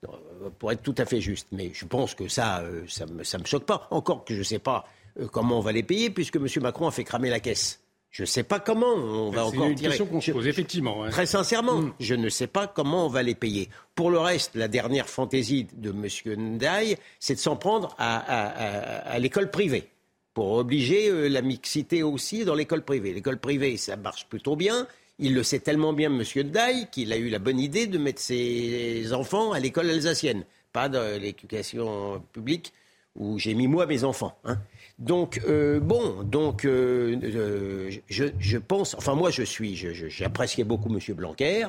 [0.07, 1.49] Euh, pour être tout à fait juste.
[1.53, 3.89] Mais je pense que ça, euh, ça ne me, choque pas.
[3.91, 4.87] Encore que je ne sais pas
[5.19, 6.47] euh, comment on va les payer, puisque M.
[6.63, 7.81] Macron a fait cramer la caisse.
[8.11, 9.91] Je ne sais pas comment on va encore une tirer.
[9.91, 11.09] question qu'on se pose, effectivement.
[11.11, 11.93] Très sincèrement, mm.
[12.01, 13.69] je ne sais pas comment on va les payer.
[13.95, 16.07] Pour le reste, la dernière fantaisie de M.
[16.39, 19.91] Ndaye, c'est de s'en prendre à l'école privée
[20.33, 23.13] pour obliger la mixité aussi dans l'école privée.
[23.13, 24.87] L'école privée, ça marche plutôt bien.
[25.19, 26.23] Il le sait tellement bien, M.
[26.45, 30.89] Daille, qu'il a eu la bonne idée de mettre ses enfants à l'école alsacienne, pas
[30.89, 32.73] dans l'éducation publique
[33.19, 34.39] où j'ai mis moi mes enfants.
[34.45, 34.59] Hein.
[34.99, 39.77] Donc euh, bon, donc euh, je, pense, enfin moi je suis,
[40.09, 41.01] j'appréciais beaucoup M.
[41.15, 41.67] Blanquer.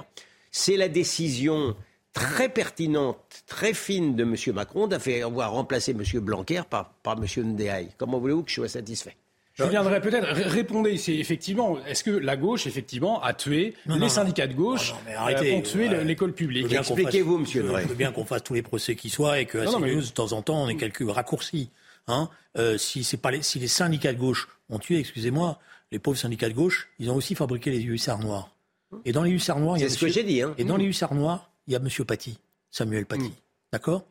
[0.52, 1.76] C'est la décision
[2.14, 4.36] très pertinente, très fine de M.
[4.54, 6.04] Macron d'avoir remplacé M.
[6.20, 7.26] Blanquer par, par M.
[7.54, 7.90] Ndéaï.
[7.98, 9.16] Comment voulez-vous que je sois satisfait?
[9.60, 10.28] Je viendrai peut-être.
[10.28, 15.18] Répondez ici, effectivement, est-ce que la gauche, effectivement, a tué les syndicats de gauche, non,
[15.18, 16.72] arrêtez, euh, ont tué l'école publique?
[16.72, 20.12] Expliquez-vous, monsieur Je veux bien qu'on fasse tous les procès qui soient et que de
[20.12, 21.70] temps en temps, on ait quelques raccourcis.
[22.08, 25.60] Hein euh, si, pas les, si les syndicats de gauche ont tué, excusez-moi,
[25.92, 28.56] les pauvres syndicats de gauche, ils ont aussi fabriqué les hussards noirs.
[29.06, 30.42] Et dans les hussards noirs, il y a ce que j'ai dit.
[30.42, 30.56] Hein.
[30.58, 31.88] Et dans les hussards noirs, il y a M.
[32.06, 32.40] Paty,
[32.72, 33.26] Samuel Paty.
[33.26, 33.34] Mm.
[33.72, 34.04] D'accord?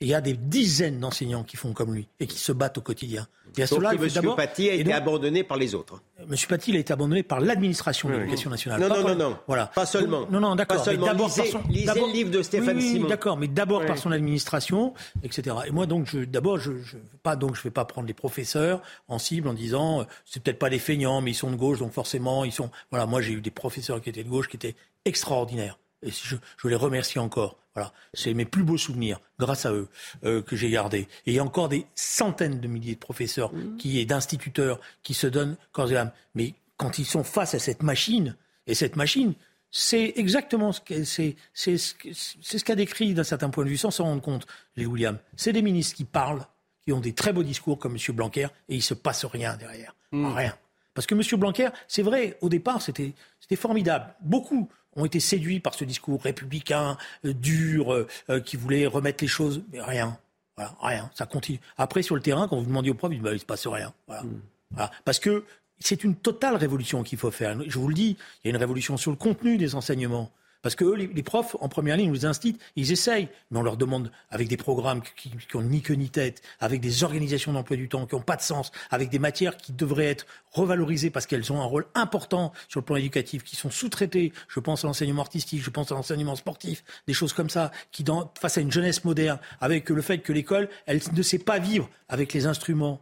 [0.00, 2.80] Il y a des dizaines d'enseignants qui font comme lui et qui se battent au
[2.80, 3.26] quotidien.
[3.56, 4.34] Et Sauf que M.
[4.36, 6.00] Paty a été abandonné par les autres.
[6.18, 6.34] M.
[6.48, 8.80] Paty a été abandonné par l'administration de l'éducation nationale.
[8.80, 9.38] Non, non, non, non.
[9.46, 9.66] Voilà.
[9.66, 10.26] Pas seulement.
[10.30, 10.84] Non, non, d'accord.
[10.84, 11.60] D'abord lisez, son...
[11.68, 13.08] lisez le livre de Stéphane oui, Simon.
[13.08, 15.56] D'accord, mais d'abord par son administration, etc.
[15.66, 19.18] Et moi, donc, d'abord, je, je, pas, donc, je vais pas prendre les professeurs en
[19.18, 21.92] cible en disant, euh, c'est peut-être pas des feignants, mais ils sont de gauche, donc
[21.92, 22.70] forcément, ils sont.
[22.90, 25.78] Voilà, moi, j'ai eu des professeurs qui étaient de gauche, qui étaient extraordinaires.
[26.02, 27.60] Et je, je les remercie encore.
[27.74, 29.88] Voilà, c'est mes plus beaux souvenirs, grâce à eux,
[30.24, 31.06] euh, que j'ai gardés.
[31.24, 33.76] Et il y a encore des centaines de milliers de professeurs mmh.
[33.76, 36.10] qui, et d'instituteurs qui se donnent corps et âme.
[36.34, 38.36] Mais quand ils sont face à cette machine,
[38.66, 39.34] et cette machine,
[39.70, 43.92] c'est exactement ce qu'a c'est, c'est, ce qu'a décrit d'un certain point de vue, sans
[43.92, 45.18] s'en rendre compte, les William.
[45.36, 46.44] C'est des ministres qui parlent,
[46.82, 48.16] qui ont des très beaux discours comme M.
[48.16, 49.94] Blanquer, et il se passe rien derrière.
[50.10, 50.26] Mmh.
[50.34, 50.56] Rien.
[50.92, 51.22] Parce que M.
[51.38, 53.14] Blanquer, c'est vrai, au départ, c'était
[53.54, 54.12] formidable.
[54.22, 54.68] Beaucoup
[55.00, 59.28] ont été séduits par ce discours républicain, euh, dur, euh, euh, qui voulait remettre les
[59.28, 59.62] choses.
[59.72, 60.18] Mais rien.
[60.56, 61.10] Voilà, rien.
[61.14, 61.60] Ça continue.
[61.78, 63.46] Après, sur le terrain, quand vous demandez aux profs, ils disent bah, il ne se
[63.46, 63.92] passe rien.
[64.06, 64.22] Voilà.
[64.22, 64.40] Hmm.
[64.72, 64.90] Voilà.
[65.04, 65.44] Parce que
[65.78, 67.56] c'est une totale révolution qu'il faut faire.
[67.66, 70.30] Je vous le dis, il y a une révolution sur le contenu des enseignements.
[70.62, 73.76] Parce que eux, les, profs, en première ligne, les instituts, ils essayent, mais on leur
[73.76, 77.76] demande avec des programmes qui, qui ont ni queue ni tête, avec des organisations d'emploi
[77.76, 81.26] du temps qui n'ont pas de sens, avec des matières qui devraient être revalorisées parce
[81.26, 84.32] qu'elles ont un rôle important sur le plan éducatif, qui sont sous-traitées.
[84.48, 88.04] Je pense à l'enseignement artistique, je pense à l'enseignement sportif, des choses comme ça, qui,
[88.04, 91.58] dans, face à une jeunesse moderne, avec le fait que l'école, elle ne sait pas
[91.58, 93.00] vivre avec les instruments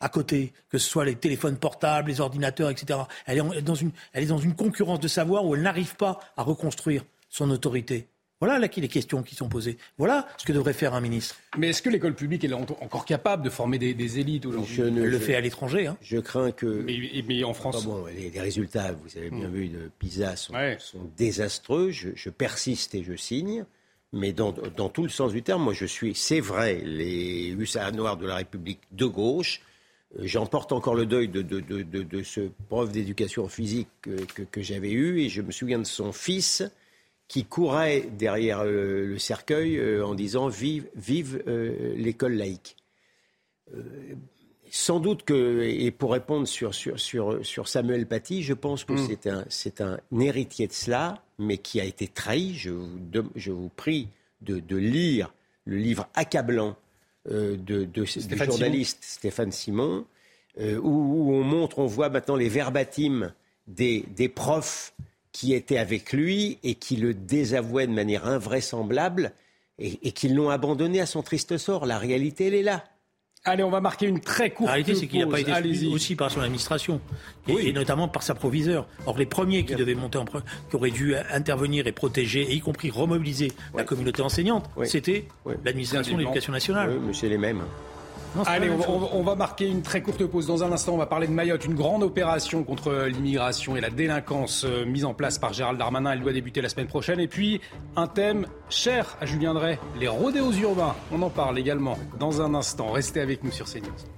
[0.00, 3.00] à côté, que ce soit les téléphones portables, les ordinateurs, etc.
[3.26, 6.20] Elle est, dans une, elle est dans une concurrence de savoir où elle n'arrive pas
[6.36, 8.08] à reconstruire son autorité.
[8.40, 9.78] Voilà là, les questions qui sont posées.
[9.96, 11.36] Voilà ce que devrait faire un ministre.
[11.56, 14.80] Mais est-ce que l'école publique est encore capable de former des, élites aujourd'hui?
[14.80, 15.88] Elle le fait à l'étranger.
[15.88, 15.96] Hein.
[16.00, 16.66] Je crains que.
[16.66, 17.84] Mais, en France.
[17.84, 19.52] bon, les, résultats, vous avez bien hmm.
[19.52, 20.54] vu, de PISA sont,
[21.16, 21.90] désastreux.
[21.90, 23.64] Je, persiste et je signe.
[24.12, 28.16] Mais dans, tout le sens du terme, moi je suis, c'est vrai, les hussards noirs
[28.16, 29.60] de la République de gauche
[30.20, 35.50] j'emporte encore le deuil de, ce prof d'éducation physique que, j'avais eu et je me
[35.50, 36.62] souviens de son fils
[37.28, 42.74] qui courait derrière le, cercueil euh, en disant Vive, vive euh, l'école laïque.
[44.70, 49.44] sans doute que, et pour répondre sur, sur, Samuel Paty, je pense que mm.
[49.50, 52.54] c'est un, un héritier de cela, mais qui a été trahi.
[52.54, 52.98] Je vous,
[53.36, 54.08] je vous prie
[54.40, 55.34] de lire
[55.66, 56.76] le livre accablant
[57.30, 60.06] euh, de, du journaliste Stéphane Simon,
[60.60, 63.32] euh, où, on montre, on voit maintenant les verbatims
[63.66, 64.94] des, des profs
[65.32, 69.32] qui étaient avec lui et qui le désavouaient de manière invraisemblable
[69.78, 71.86] et, et qui l'ont abandonné à son triste sort.
[71.86, 72.84] La réalité, elle est là.
[73.48, 75.88] Allez, on va marquer une très courte La réalité, c'est qu'il n'a pas été suivi
[75.88, 77.00] aussi par son administration,
[77.48, 78.86] et, notamment par sa proviseur.
[79.06, 82.60] Or, les premiers qui devaient monter en qui auraient dû intervenir et protéger, et y
[82.60, 85.26] compris remobiliser la communauté enseignante, c'était
[85.64, 86.90] l'administration de l'éducation nationale.
[86.90, 87.62] Oui, mais c'est les mêmes.
[88.46, 90.46] Allez, on, va marquer une très courte pause.
[90.46, 93.90] Dans un instant, on va parler de Mayotte, une grande opération contre l'immigration et la
[93.90, 96.12] délinquance euh, mise en place par Gérald Darmanin.
[96.12, 97.20] Elle doit débuter la semaine prochaine.
[97.20, 97.60] Et puis,
[97.96, 100.94] un thème cher à Julien Drey, les rodéos urbains.
[101.12, 102.92] On en parle également dans un instant.
[102.92, 104.17] Restez avec nous sur CNews.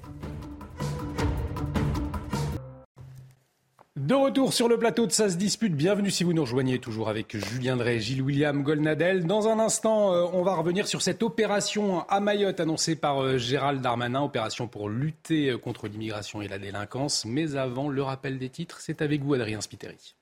[4.00, 5.74] De retour sur le plateau de Ça se dispute.
[5.74, 9.26] Bienvenue si vous nous rejoignez toujours avec Julien Drey, Gilles William Golnadel.
[9.26, 13.36] Dans un instant, euh, on va revenir sur cette opération à Mayotte annoncée par euh,
[13.36, 17.26] Gérald Darmanin, opération pour lutter euh, contre l'immigration et la délinquance.
[17.26, 20.14] Mais avant, le rappel des titres, c'est avec vous Adrien Spiteri.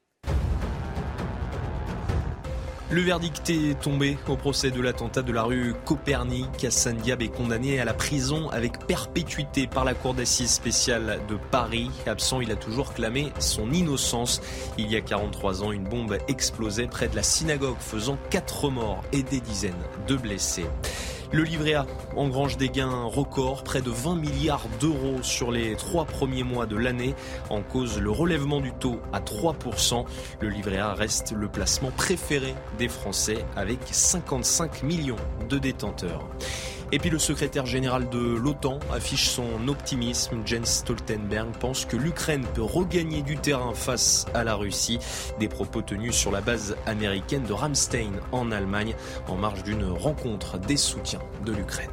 [2.90, 6.64] Le verdict est tombé au procès de l'attentat de la rue Copernic.
[6.64, 11.36] Hassan Diab est condamné à la prison avec perpétuité par la cour d'assises spéciale de
[11.50, 11.90] Paris.
[12.06, 14.40] Absent, il a toujours clamé son innocence.
[14.78, 19.04] Il y a 43 ans, une bombe explosait près de la synagogue faisant 4 morts
[19.12, 19.74] et des dizaines
[20.06, 20.64] de blessés.
[21.30, 21.86] Le livret A
[22.16, 26.76] engrange des gains records, près de 20 milliards d'euros sur les trois premiers mois de
[26.76, 27.14] l'année.
[27.50, 30.06] En cause, le relèvement du taux à 3%.
[30.40, 35.16] Le livret A reste le placement préféré des Français avec 55 millions
[35.50, 36.26] de détenteurs.
[36.90, 40.40] Et puis le secrétaire général de l'OTAN affiche son optimisme.
[40.46, 44.98] Jens Stoltenberg pense que l'Ukraine peut regagner du terrain face à la Russie.
[45.38, 48.94] Des propos tenus sur la base américaine de Ramstein en Allemagne
[49.26, 51.90] en marge d'une rencontre des soutiens de l'Ukraine.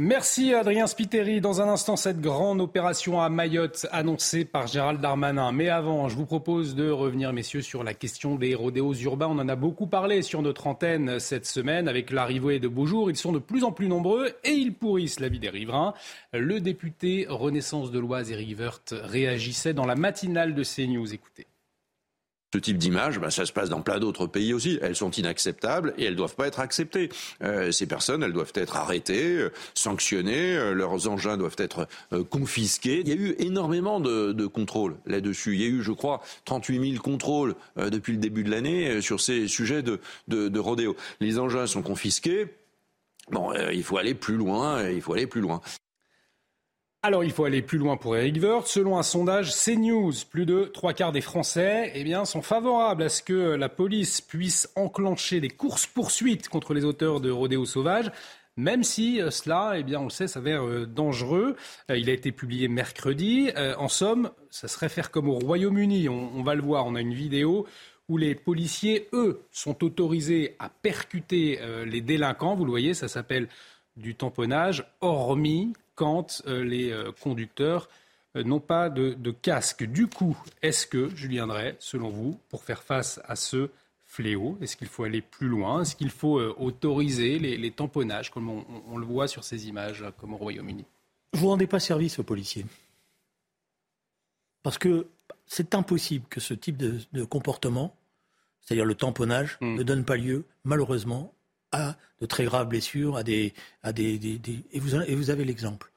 [0.00, 1.40] Merci Adrien Spiteri.
[1.40, 5.50] Dans un instant, cette grande opération à Mayotte annoncée par Gérald Darmanin.
[5.50, 9.26] Mais avant, je vous propose de revenir, messieurs, sur la question des rodéos urbains.
[9.26, 13.10] On en a beaucoup parlé sur notre antenne cette semaine avec l'arrivée de beaux jours.
[13.10, 15.94] Ils sont de plus en plus nombreux et ils pourrissent la vie des riverains.
[16.32, 21.12] Le député Renaissance de l'Oise, Eric Woerth, réagissait dans la matinale de CNews.
[21.12, 21.47] Écoutez.
[22.54, 24.78] Ce type d'image, bah, ça se passe dans plein d'autres pays aussi.
[24.80, 27.10] Elles sont inacceptables et elles doivent pas être acceptées.
[27.42, 31.86] Euh, ces personnes, elles doivent être arrêtées, euh, sanctionnées, euh, leurs engins doivent être
[32.30, 33.00] confisqués.
[33.00, 35.56] Il y a eu énormément de, de contrôles là-dessus.
[35.56, 39.20] Il y a eu, je crois, 38 000 contrôles depuis le début de l'année sur
[39.20, 40.96] ces sujets de, de, de rodéo.
[41.20, 42.46] Les engins sont confisqués.
[43.30, 45.60] Bon, il faut aller plus loin, il faut aller plus loin.
[47.08, 48.66] Alors il faut aller plus loin pour Eric Woerth.
[48.66, 53.08] Selon un sondage CNews, plus de trois quarts des Français eh bien, sont favorables à
[53.08, 58.12] ce que la police puisse enclencher des courses-poursuites contre les auteurs de rodéos sauvages.
[58.58, 61.56] Même si euh, cela, eh bien, on le sait, s'avère euh, dangereux.
[61.90, 63.52] Euh, il a été publié mercredi.
[63.56, 66.10] en somme, ça serait faire comme au Royaume-Uni.
[66.10, 66.84] On va le voir.
[66.84, 67.66] On a une vidéo
[68.10, 72.54] où les policiers, eux, sont autorisés à percuter les délinquants.
[72.54, 73.48] Vous le voyez, ça s'appelle
[73.96, 77.88] du tamponnage, hormis quand euh, les euh, conducteurs
[78.36, 79.82] euh, n'ont pas de, casque.
[79.82, 83.68] Du coup, est-ce que, Julien Drey, selon vous, pour faire face à ce
[84.06, 85.82] fléau Est-ce qu'il faut aller plus loin?
[85.82, 90.36] Est-ce qu'il faut autoriser les, tamponnages, comme on, le voit sur ces images, comme au
[90.36, 90.84] Royaume-Uni?
[91.34, 92.64] Vous ne rendez pas service aux policiers.
[94.62, 95.08] Parce que
[95.46, 97.94] c'est impossible que ce type de, comportement,
[98.60, 99.74] c'est-à-dire le tamponnage, hmm.
[99.74, 101.34] ne donne pas lieu, malheureusement,
[101.72, 104.40] à de très graves blessures, à des, à des,
[104.72, 105.90] Et, vous, et vous avez l'exemple,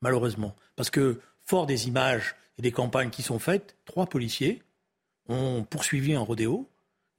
[0.00, 0.54] malheureusement.
[0.76, 4.62] Parce que, fort des images et des campagnes qui sont faites, trois policiers
[5.28, 6.68] ont poursuivi un rodéo.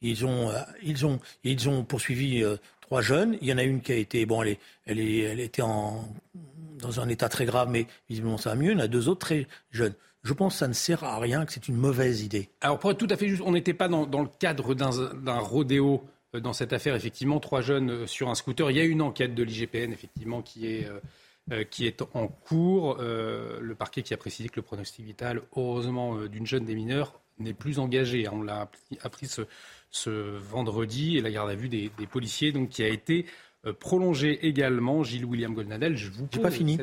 [0.01, 3.37] Ils ont, euh, ils ont, ils ont poursuivi euh, trois jeunes.
[3.41, 6.07] Il y en a une qui a été, bon, elle, elle, est, elle était en,
[6.77, 8.71] dans un état très grave, mais visiblement ça va mieux.
[8.71, 9.93] Il y en a deux autres très jeunes.
[10.23, 12.49] Je pense que ça ne sert à rien, que c'est une mauvaise idée.
[12.61, 15.39] Alors pour être tout à fait juste, on n'était pas dans, dans, le cadre d'un
[15.39, 16.03] rodéo
[16.39, 18.71] dans cette affaire, effectivement, trois jeunes euh, sur un scooter.
[18.71, 20.87] Il y a une enquête de l'IGPN, effectivement, qui est,
[21.51, 22.97] euh, qui est en cours.
[22.99, 27.53] le parquet qui a précisé que le pronostic vital, heureusement, d'une jeune des mineurs n'est
[27.53, 28.27] plus engagé.
[28.27, 28.69] On l'a
[29.01, 29.43] appris ce,
[29.89, 33.25] ce, vendredi et la garde à vue des, policiers, donc qui a été
[33.79, 35.03] prolongé également.
[35.03, 36.77] Gilles William Goldnadel, je vous pose pas fini.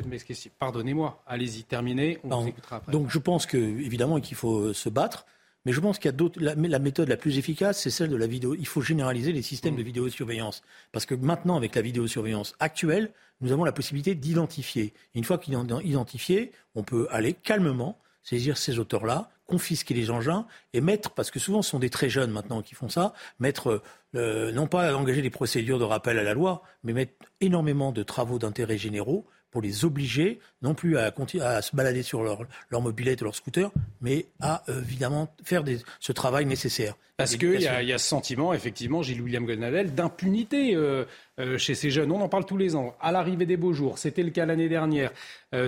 [0.57, 2.17] Pardonnez-moi, allez-y, terminez.
[2.23, 2.91] On vous écoutera après.
[2.91, 5.27] Donc je pense que évidemment qu'il faut se battre.
[5.65, 6.39] Mais je pense qu'il y a d'autres.
[6.39, 8.55] La, la, méthode la plus efficace, c'est celle de la vidéo.
[8.55, 9.85] Il faut généraliser les systèmes de mmh.
[9.85, 10.61] vidéosurveillance.
[10.91, 14.93] Parce que maintenant, avec la vidéosurveillance actuelle, nous avons la possibilité d'identifier.
[15.13, 20.47] Une fois qu'il est identifié, on peut aller calmement saisir ces auteurs-là, confisquer les engins
[20.73, 23.83] et mettre, parce que souvent ce sont des très jeunes maintenant qui font ça, mettre,
[24.15, 28.01] euh, non pas engager des procédures de rappel à la loi, mais mettre énormément de
[28.01, 32.39] travaux d'intérêt généraux pour les obliger non plus à, à se balader sur leur,
[32.71, 36.95] leur mobilette ou leur scooter, mais à euh, évidemment faire des, ce travail nécessaire.
[37.15, 41.05] Parce qu'il y, a, y a ce sentiment, effectivement, Gilles William Goldnadel, d'impunité euh,
[41.39, 42.11] euh, chez ces jeunes.
[42.11, 42.93] On en parle tous les ans.
[42.99, 45.11] À l'arrivée des beaux jours, c'était le cas l'année dernière.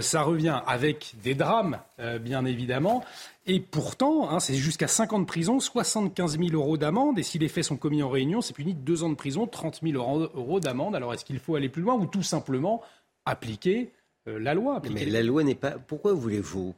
[0.02, 1.80] ça revient avec des drames,
[2.20, 3.06] bien évidemment.
[3.50, 7.18] Et pourtant, hein, c'est jusqu'à 5 ans de prison, 75 000 euros d'amende.
[7.18, 9.48] Et si les faits sont commis en réunion, c'est puni de 2 ans de prison,
[9.48, 10.96] 30 000 euros d'amende.
[10.96, 12.82] Alors est-ce qu'il faut aller plus loin ou tout simplement
[13.28, 13.92] appliquer
[14.28, 15.72] euh, la loi Mais la loi n'est pas.
[15.72, 16.76] Pourquoi voulez-vous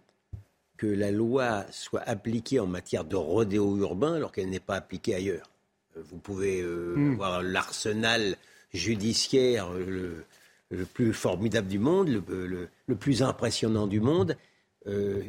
[0.77, 5.15] que la loi soit appliquée en matière de rodéo urbain alors qu'elle n'est pas appliquée
[5.15, 5.49] ailleurs?
[5.97, 7.15] Euh, Vous pouvez euh, hmm.
[7.15, 8.37] voir l'arsenal
[8.73, 10.25] judiciaire le,
[10.93, 14.37] plus formidable du monde, le, plus impressionnant du monde.
[14.87, 15.23] Euh,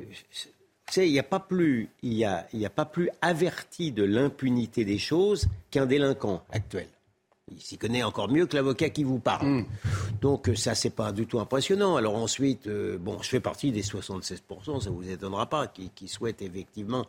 [0.97, 5.49] il n'y a pas plus, il y a pas plus averti de l'impunité des choses
[5.71, 6.89] qu'un délinquant actuel.
[7.51, 9.47] Il s'y connaît encore mieux que l'avocat qui vous parle.
[9.47, 9.65] Hmm.
[10.21, 11.97] Donc euh, ça, c'est pas du tout impressionnant.
[11.97, 16.43] Alors ensuite, euh, bon, je fais partie des 76%, ça vous étonnera pas, qui, souhaitent
[16.43, 17.07] effectivement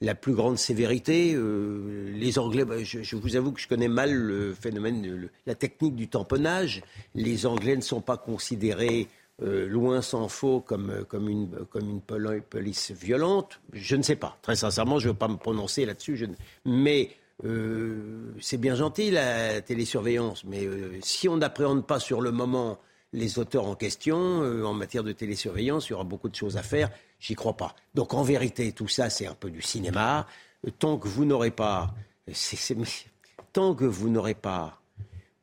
[0.00, 1.34] la plus grande sévérité.
[1.34, 5.96] Euh, les Anglais, bah, je, vous avoue que je connais mal le phénomène, la technique
[5.96, 6.82] du tamponnage.
[7.14, 9.08] Les Anglais ne sont pas considérés
[9.42, 10.00] loin
[10.66, 13.58] comme, comme, une, comme une police violente.
[13.72, 14.36] Je ne sais pas.
[14.42, 16.28] Très sincèrement, je ne veux pas me prononcer là-dessus.
[16.66, 17.08] Mais
[17.44, 22.78] euh, c'est bien gentil la télésurveillance, mais euh, si on n'appréhende pas sur le moment
[23.12, 26.56] les auteurs en question, euh, en matière de télésurveillance, il y aura beaucoup de choses
[26.56, 26.90] à faire.
[27.18, 27.74] J'y crois pas.
[27.94, 30.26] Donc en vérité, tout ça, c'est un peu du cinéma.
[30.78, 31.94] tant que vous n'aurez pas,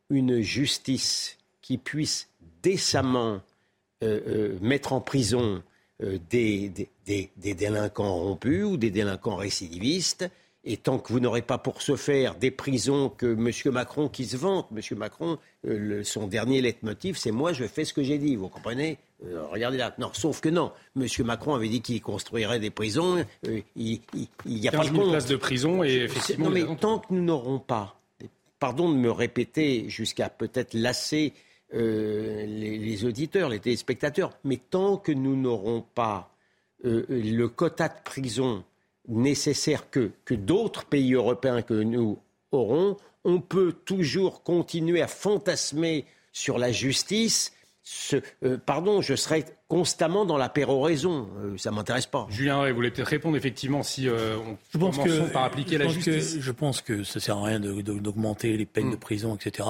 [0.10, 2.30] une justice qui puisse
[2.64, 3.42] décemment
[4.62, 5.62] mettre en prison
[6.00, 6.72] des,
[7.36, 10.30] délinquants rompus ou des délinquants récidivistes,
[10.68, 13.74] et tant que vous n'aurez pas pour ce faire des prisons que M.
[13.74, 14.98] Macron qui se vante, M.
[14.98, 18.36] Macron, euh, son dernier leitmotiv, c'est moi, je fais ce que j'ai dit.
[18.36, 18.98] Vous comprenez?
[19.26, 19.96] Euh, Regardez là.
[19.98, 20.74] Non, sauf que non.
[20.98, 21.08] M.
[21.20, 23.26] Macron avait dit qu'il construirait des prisons.
[23.48, 24.02] Euh, il
[24.46, 26.50] n'y a pas de places de prison et effectivement.
[26.50, 28.02] Non, mais tant que nous n'aurons pas,
[28.60, 31.34] pardon de me répéter jusqu'à peut-être lasser
[31.72, 36.34] les, les, auditeurs, les téléspectateurs, mais tant que nous n'aurons pas
[36.84, 38.64] le quota de prison
[39.08, 42.20] nécessaire que, que d'autres pays européens que nous
[42.52, 47.54] aurons, on peut toujours continuer à fantasmer sur la justice.
[47.84, 51.30] Ce, euh, pardon, je serai constamment dans la péroraison.
[51.40, 52.28] Euh, ça m'intéresse pas.
[52.30, 55.88] Julien, vous voulez peut-être répondre effectivement si euh, on je pense que, par appliquer la
[55.88, 56.38] justice.
[56.40, 59.00] je pense que ça sert à rien d'augmenter les peines de mm.
[59.00, 59.70] prison, etc.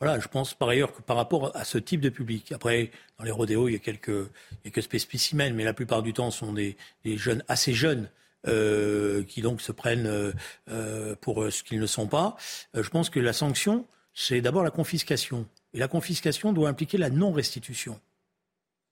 [0.00, 3.24] voilà, je pense par ailleurs que par rapport à ce type de public, après dans
[3.24, 6.12] les rodéos il y a quelques, il y a quelques spécimens, mais la plupart du
[6.12, 8.08] temps ce sont des, des jeunes assez jeunes
[8.46, 10.32] euh, qui donc se prennent euh,
[10.70, 12.36] euh, pour ce qu'ils ne sont pas.
[12.72, 15.46] je pense que la sanction, c'est d'abord la confiscation.
[15.74, 18.00] Et la confiscation doit impliquer la non-restitution.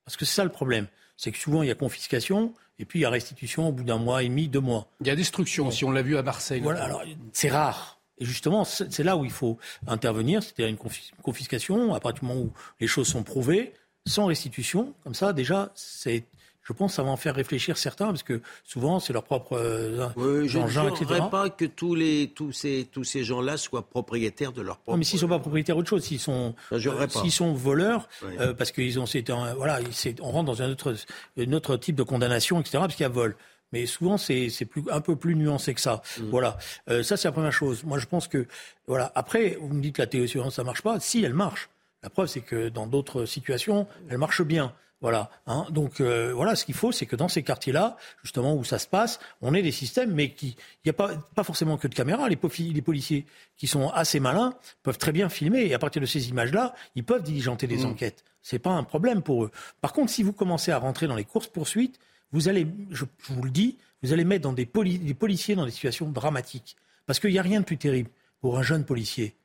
[0.04, 0.88] Parce que c'est ça le problème.
[1.16, 3.84] C'est que souvent, il y a confiscation, et puis il y a restitution au bout
[3.84, 4.88] d'un mois et demi, deux mois.
[5.00, 6.60] Il y a destruction si on l'a vu à Marseille.
[6.60, 8.00] Voilà, alors c'est rare.
[8.18, 10.90] Et justement, c'est là où il faut intervenir, c'est-à-dire une
[11.22, 13.74] confiscation, à partir du moment où les choses sont prouvées,
[14.06, 14.94] sans restitution.
[15.04, 16.24] Comme ça, déjà, c'est
[16.66, 19.52] je pense que ça va en faire réfléchir certains, parce que souvent, c'est leur propre
[19.52, 24.52] euh, oui, Je ne pas que tous, les, tous ces, tous ces gens-là soient propriétaires
[24.52, 24.90] de leur propre...
[24.90, 26.02] Non, mais s'ils ne sont pas propriétaires, autre chose.
[26.02, 28.08] S'ils sont, euh, s'ils sont voleurs,
[28.40, 29.04] euh, parce qu'ils ont...
[29.04, 29.78] Un, voilà,
[30.20, 30.96] on rentre dans un autre,
[31.38, 33.36] un autre type de condamnation, etc., parce qu'il y a vol.
[33.72, 34.48] Mais souvent, c'est
[34.90, 36.02] un peu plus nuancé que ça.
[36.18, 36.30] Mm.
[36.30, 36.58] Voilà.
[36.90, 37.84] Euh, ça, c'est la première chose.
[37.84, 38.46] Moi, je pense que...
[38.88, 39.12] Voilà.
[39.14, 40.98] Après, vous me dites que la théorie, ça marche pas.
[40.98, 41.68] Si, elle marche.
[42.02, 44.72] La preuve, c'est que dans d'autres situations, elle marche bien.
[45.02, 45.30] Voilà.
[45.46, 45.66] Hein.
[45.70, 48.88] Donc euh, voilà, ce qu'il faut, c'est que dans ces quartiers-là, justement où ça se
[48.88, 51.94] passe, on ait des systèmes, mais qui, il n'y a pas, pas forcément que de
[51.94, 52.28] caméras.
[52.28, 52.38] Les,
[52.72, 56.28] les, policiers qui sont assez malins peuvent très bien filmer et à partir de ces
[56.30, 57.86] images-là, ils peuvent diligenter des mmh.
[57.86, 58.24] enquêtes.
[58.40, 59.50] C'est pas un problème pour eux.
[59.80, 61.98] Par contre, si vous commencez à rentrer dans les courses poursuites,
[62.32, 65.72] vous allez, je, vous le dis, vous allez mettre dans des, des policiers dans des
[65.72, 66.76] situations dramatiques.
[67.06, 69.36] Parce qu'il n'y a rien de plus terrible pour un jeune policier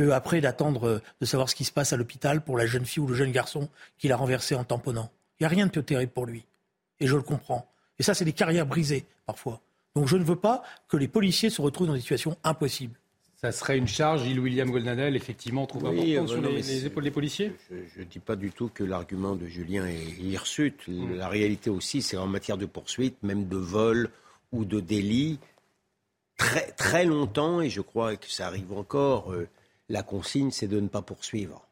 [0.00, 2.86] que après d'attendre euh, de savoir ce qui se passe à l'hôpital pour la jeune
[2.86, 5.10] fille ou le jeune garçon qu'il a renversé en tamponnant.
[5.38, 6.46] Il n'y a rien de plus terrible pour lui.
[7.00, 7.70] Et je le comprends.
[7.98, 9.60] Et ça, c'est des carrières brisées, parfois.
[9.94, 12.94] Donc je ne veux pas que les policiers se retrouvent dans des situations impossibles.
[13.36, 17.10] Ça serait une charge, Gilles William Goldanel, effectivement, trouve oui, important sur les, épaules des
[17.10, 17.52] policiers?
[17.70, 20.88] Je ne dis pas du tout que l'argument de Julien est hirsute.
[20.88, 21.16] Hmm.
[21.16, 24.10] La réalité aussi, c'est en matière de poursuite, même de vol
[24.52, 25.38] ou de délit,
[26.36, 29.48] très, très longtemps, et je crois que ça arrive encore, euh,
[29.90, 31.66] la consigne, c'est de ne pas poursuivre.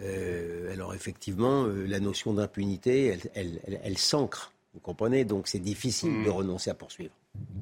[0.00, 4.52] Euh, alors effectivement, euh, la notion d'impunité, elle, s'ancre.
[4.72, 5.24] Vous comprenez?
[5.24, 6.32] Donc c'est difficile de hmm.
[6.32, 7.12] renoncer à poursuivre.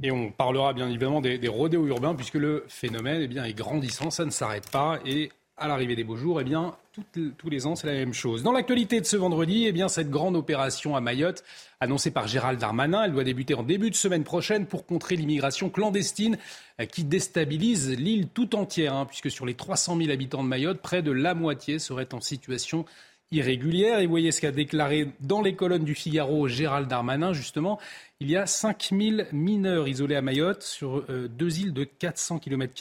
[0.03, 4.11] Et on parlera bien évidemment des, rodéos urbains, puisque le phénomène eh bien, est grandissant,
[4.11, 5.01] ça ne s'arrête pas.
[5.05, 6.77] Et à l'arrivée des beaux jours, eh bien,
[7.13, 8.43] tous les ans, c'est la même chose.
[8.43, 11.45] Dans l'actualité de ce vendredi, eh bien, cette grande opération à Mayotte,
[11.81, 15.71] annoncée par Gérald Darmanin, elle doit débuter en début de semaine prochaine pour contrer l'immigration
[15.71, 16.37] clandestine
[16.81, 20.81] euh, qui déstabilise l'île tout entière, hein, puisque sur les 300 000 habitants de Mayotte,
[20.81, 22.85] près de la moitié seraient en situation
[23.33, 23.99] irrégulière.
[23.99, 27.79] Et voyez ce qu'a déclaré dans les colonnes du Figaro Gérald Darmanin, justement.
[28.21, 32.73] Il y a 5000 mineurs isolés à Mayotte sur euh, deux îles de 400 km.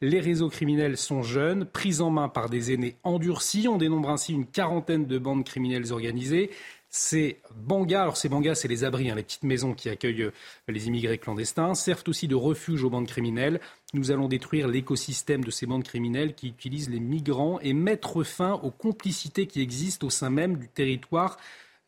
[0.00, 3.68] Les réseaux criminels sont jeunes, pris en main par des aînés endurcis.
[3.68, 6.50] On dénombre ainsi une quarantaine de bandes criminelles organisées.
[6.94, 10.32] Ces bangas, alors ces bangas, c'est les abris, hein, les petites maisons qui accueillent euh,
[10.68, 13.60] les immigrés clandestins, servent aussi de refuge aux bandes criminelles.
[13.94, 18.52] Nous allons détruire l'écosystème de ces bandes criminelles qui utilisent les migrants et mettre fin
[18.62, 21.38] aux complicités qui existent au sein même du territoire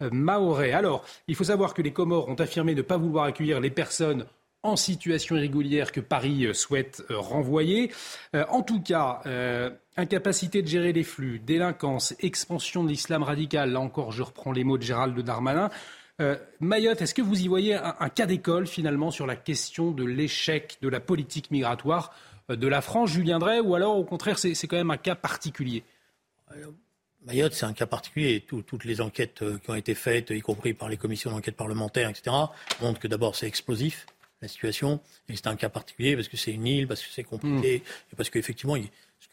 [0.01, 0.73] euh, maorais.
[0.73, 4.25] Alors, il faut savoir que les Comores ont affirmé ne pas vouloir accueillir les personnes
[4.63, 7.93] en situation irrégulière que Paris euh, souhaite renvoyer.
[8.33, 9.21] en tout cas,
[9.97, 14.65] incapacité de gérer les flux, délinquance, expansion de l'islam radical, là encore je reprends les
[14.65, 15.71] mots de Gérald Darmanin.
[16.61, 20.79] Mayotte, est-ce que vous y voyez un, cas d'école finalement sur la question de l'échec
[20.81, 22.15] de la politique migratoire
[22.49, 25.83] de la France, Julien Drey, ou alors au contraire c'est quand même un cas particulier?
[27.25, 28.41] Mayotte, c'est un cas particulier.
[28.41, 32.11] toutes les enquêtes euh, qui ont été faites, y compris par les commissions d'enquête parlementaires,
[32.11, 32.37] etc.,
[32.83, 34.07] montrent que d'abord c'est explosif,
[34.43, 37.25] la situation, et c'est un cas particulier parce que c'est une île, parce que c'est
[37.25, 38.13] compliqué, hmm.
[38.13, 38.83] et parce qu'effectivement, ce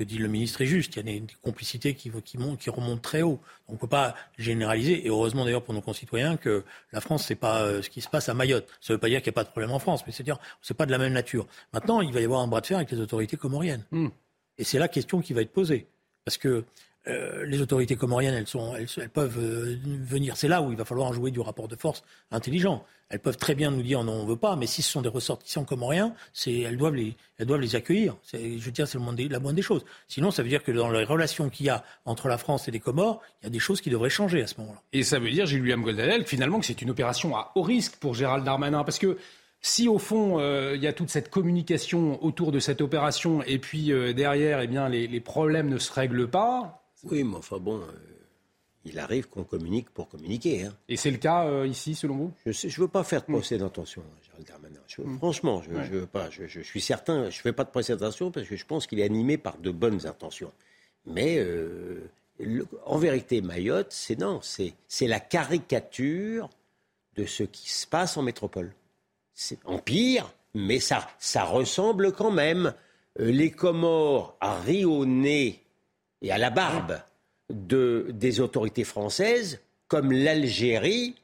[0.02, 2.70] que dit le ministre est juste, il y a des, complicités qui, qui, montent, qui
[2.70, 3.40] remontent très haut.
[3.68, 7.36] on ne peut pas généraliser, et heureusement d'ailleurs pour nos concitoyens que la France, c'est
[7.36, 8.68] pas euh, ce qui se passe à Mayotte.
[8.82, 10.24] Ça ne veut pas dire qu'il n'y a pas de problème en France, mais c'est
[10.24, 11.46] dire c'est pas de la même nature.
[11.74, 13.86] Maintenant, il va y avoir un bras de fer avec les autorités comoriennes.
[13.92, 14.10] Hmm.
[14.58, 15.88] Et c'est la question qui va être posée.
[16.26, 16.66] Parce que
[17.08, 20.38] euh, les autorités comoriennes, elles, peuvent euh, venir.
[20.38, 22.86] C'est là où il va falloir jouer du rapport de force intelligent.
[23.10, 25.10] Elles peuvent très bien nous dire non, on veut pas, mais si ce sont des
[25.10, 26.14] ressortissants comoriens,
[26.46, 28.18] elles doivent les, elles doivent les accueillir.
[28.32, 29.84] Je dire, c'est la moindre des choses.
[30.08, 32.72] Sinon, ça veut dire que dans les relations qu'il y a entre la France et
[32.72, 34.82] les Comores, il y a des choses qui devraient changer à ce moment-là.
[34.94, 38.14] Et ça veut dire, Gilles-William Goldadel, finalement, que c'est une opération à haut risque pour
[38.14, 39.18] Gérald Darmanin, parce que
[39.60, 43.60] si au fond euh, il y a toute cette communication autour de cette opération et
[43.60, 47.86] puis derrière, eh bien, les problèmes ne se règlent pas, oui, mais enfin bon, euh,
[48.86, 50.66] il arrive qu'on communique pour communiquer.
[50.66, 50.74] Hein.
[50.88, 52.34] Et c'est le cas euh, ici, selon vous?
[52.46, 54.80] Je ne veux pas faire de procès d'intention, hein, Gérald Darmanin.
[54.98, 55.18] Hmm.
[55.18, 56.30] Franchement, je, veux pas.
[56.30, 59.00] Je, suis certain, je ne fais pas de procès d'intention parce que je pense qu'il
[59.00, 60.52] est animé par de bonnes intentions.
[61.06, 62.10] Mais euh,
[62.86, 64.74] en vérité, Mayotte, c'est non, c'est
[65.08, 66.50] la caricature
[67.16, 68.74] de ce qui se passe en métropole.
[69.34, 72.74] C'est empire, mais ça, ça ressemble quand même.
[73.18, 75.61] les Comores à Rionné
[76.22, 77.00] et à la barbe
[77.52, 81.16] de, des autorités françaises, comme l'Algérie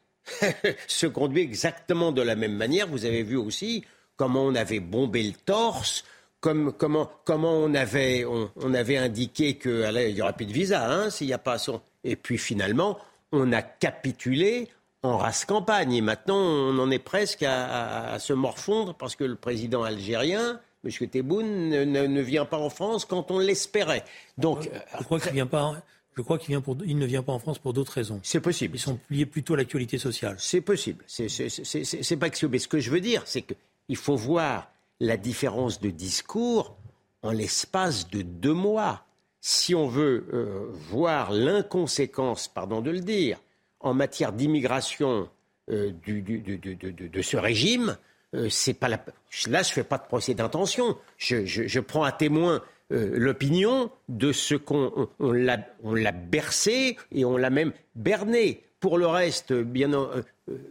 [0.87, 2.87] se conduit exactement de la même manière.
[2.87, 3.85] Vous avez vu aussi
[4.17, 6.03] comment on avait bombé le torse,
[6.39, 11.39] comme, comment, on, avait, indiqué qu'il n'y aura plus de visa hein, s'il n'y a
[11.39, 11.81] pas son...
[12.03, 12.99] Et puis finalement,
[13.31, 14.67] on a capitulé
[15.03, 15.93] en race campagne.
[15.93, 20.59] Et maintenant, on en est presque à, à se morfondre parce que le président algérien
[20.85, 21.07] M.
[21.07, 24.03] Tebboune ne, vient pas en France quand on l'espérait.
[24.37, 24.69] Donc,
[24.99, 25.75] je crois qu'il vient pas.
[26.15, 28.19] Je crois qu'il ne vient pas en France pour d'autres raisons.
[28.23, 28.75] C'est possible.
[28.75, 30.35] Ils sont liés plutôt à l'actualité sociale.
[30.39, 31.03] C'est possible.
[31.07, 32.45] C'est pas que.
[32.47, 36.75] Mais ce que je veux dire, c'est qu'il faut voir la différence de discours
[37.21, 39.05] en l'espace de deux mois.
[39.41, 43.39] Si on veut euh, voir l'inconséquence, pardon de le dire,
[43.79, 45.29] en matière d'immigration
[45.69, 47.97] euh, de, ce régime,
[48.35, 49.03] euh, c'est pas la...
[49.47, 50.97] là je fais pas de procès d'intention.
[51.17, 52.61] Je, prends à témoin
[52.91, 58.63] euh, l'opinion de ce qu'on on, l'a bercé et on l'a même berné.
[58.79, 60.21] Pour le reste, bien, euh,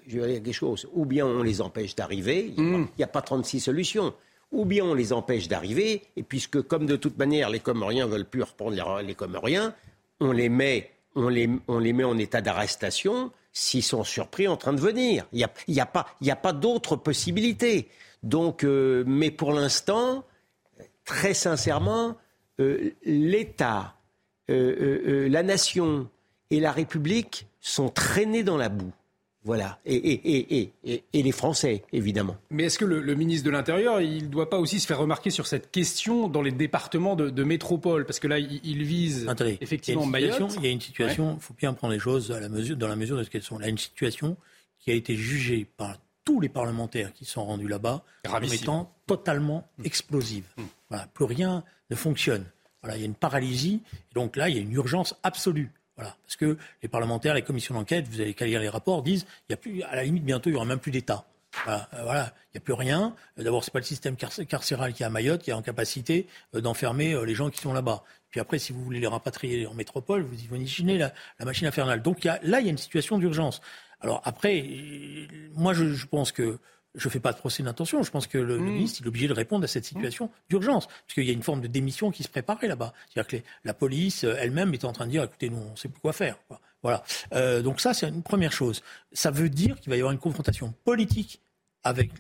[0.07, 0.89] je vais dire quelque chose.
[0.93, 2.53] Ou bien on les empêche d'arriver.
[2.57, 4.15] Il n'y a, pas 36 solutions.
[4.53, 6.03] Ou bien on les empêche d'arriver.
[6.17, 9.75] Et puisque, comme de toute manière, les Comoriens veulent plus reprendre les, les Comoriens,
[10.21, 14.59] on les met, on les, on les met en état d'arrestation s'ils sont surpris en
[14.59, 15.27] train de venir.
[15.33, 15.39] Il
[15.69, 17.89] n'y a, pas, y a pas d'autre possibilité.
[18.23, 20.25] Donc, euh, mais pour l'instant,
[21.07, 22.19] très sincèrement,
[22.61, 23.95] euh, l'État,
[24.51, 26.11] euh, la nation
[26.51, 28.93] et la République sont traînés dans la boue.
[29.47, 29.79] Voilà.
[29.87, 32.37] Et, et, et, et, les Français, évidemment.
[32.51, 35.31] Mais est-ce que le, ministre de l'Intérieur, il ne doit pas aussi se faire remarquer
[35.31, 38.07] sur cette question dans les départements de, métropole?
[38.07, 39.29] Parce que là, il, vise
[39.61, 40.57] effectivement Mayotte.
[40.57, 42.89] Il y a une situation, il faut bien prendre les choses à la mesure, dans
[42.89, 43.59] la mesure de ce qu'elles sont.
[43.59, 44.37] Là, une situation
[44.81, 49.69] qui a été jugée par tous les parlementaires qui sont rendus là-bas comme étant totalement
[49.79, 49.87] mm.
[49.87, 50.45] explosive.
[50.57, 50.63] Mm.
[50.91, 52.45] Voilà, plus rien ne fonctionne.
[52.83, 53.81] Voilà, il y a une paralysie.
[54.13, 55.71] donc là, il y a une urgence absolue.
[55.97, 56.15] Voilà.
[56.25, 59.53] Parce que les parlementaires, les commissions d'enquête, vous allez qu'à lire les rapports, disent il
[59.53, 61.25] y a plus, à la limite, bientôt, il n'y aura même plus d'État.
[61.65, 63.15] Voilà, il n'y a plus rien.
[63.39, 67.17] D'abord, c'est pas le système carcéral qui est à Mayotte qui est en capacité d'enfermer
[67.25, 68.05] les gens qui sont là-bas.
[68.29, 72.03] Puis après, si vous voulez les rapatrier en métropole, vous imaginez la, la machine infernale.
[72.03, 73.63] Donc là, il y a une situation d'urgence.
[74.03, 74.67] Alors après,
[75.55, 76.59] moi, je pense que
[76.97, 78.03] je ne fais pas de procès d'intention.
[78.03, 78.65] Je pense que le, mmh.
[78.65, 81.67] ministre est obligé de répondre à cette situation d'urgence, puisqu'il y a une forme de
[81.67, 82.93] démission qui se préparait là-bas.
[83.09, 85.77] C'est-à-dire que la police euh, elle-même est en train de dire, écoutez, nous, on ne
[85.77, 86.39] sait plus quoi faire.
[86.83, 87.05] Voilà.
[87.35, 88.83] Euh, donc ça, c'est une première chose.
[89.13, 91.41] Ça veut dire qu'il va y avoir une confrontation politique
[91.85, 92.11] avec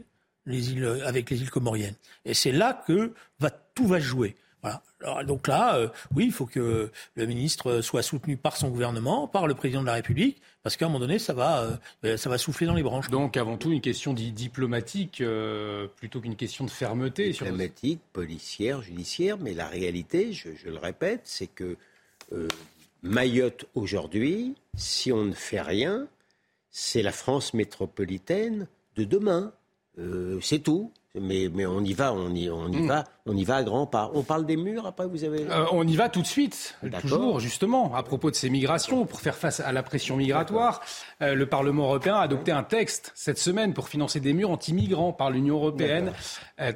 [0.44, 1.96] les îles, avec les îles comoriennes.
[2.24, 3.98] Et c'est là que va, tout va
[5.26, 9.46] donc là, euh, oui, il faut que le ministre soit soutenu par son gouvernement, par
[9.46, 12.38] le président de la République, parce qu'à un moment donné, ça va, euh, ça va
[12.38, 13.08] souffler dans les branches.
[13.08, 17.30] Donc avant tout, une question diplomatique euh, plutôt qu'une question de fermeté.
[17.30, 21.76] Diplomatique, policière, judiciaire, mais la réalité, je, je le répète, c'est que
[23.02, 26.08] Mayotte aujourd'hui, si on ne fait rien,
[26.70, 29.52] c'est la France métropolitaine de demain.
[30.42, 32.88] c'est tout mais, mais on y va, on y, on y hmm.
[32.88, 34.10] va, on y va à grands pas.
[34.14, 35.42] On parle des murs, après vous avez.
[35.42, 39.20] Euh, on y va tout de suite, toujours justement à propos de ces migrations pour
[39.20, 40.80] faire face à la pression migratoire.
[41.22, 45.12] Euh, le Parlement européen a adopté un texte cette semaine pour financer des murs anti-migrants
[45.12, 46.12] par l'Union européenne.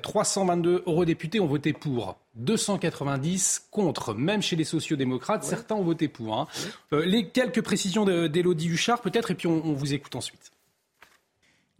[0.02, 2.16] 322 euh, eurodéputés ont voté pour.
[2.36, 6.38] 290 contre, même chez les sociodémocrates, certains ont voté pour.
[6.38, 6.46] Hein.
[6.92, 10.52] les quelques précisions d'Élodie Huchard peut-être, et puis on vous écoute ensuite.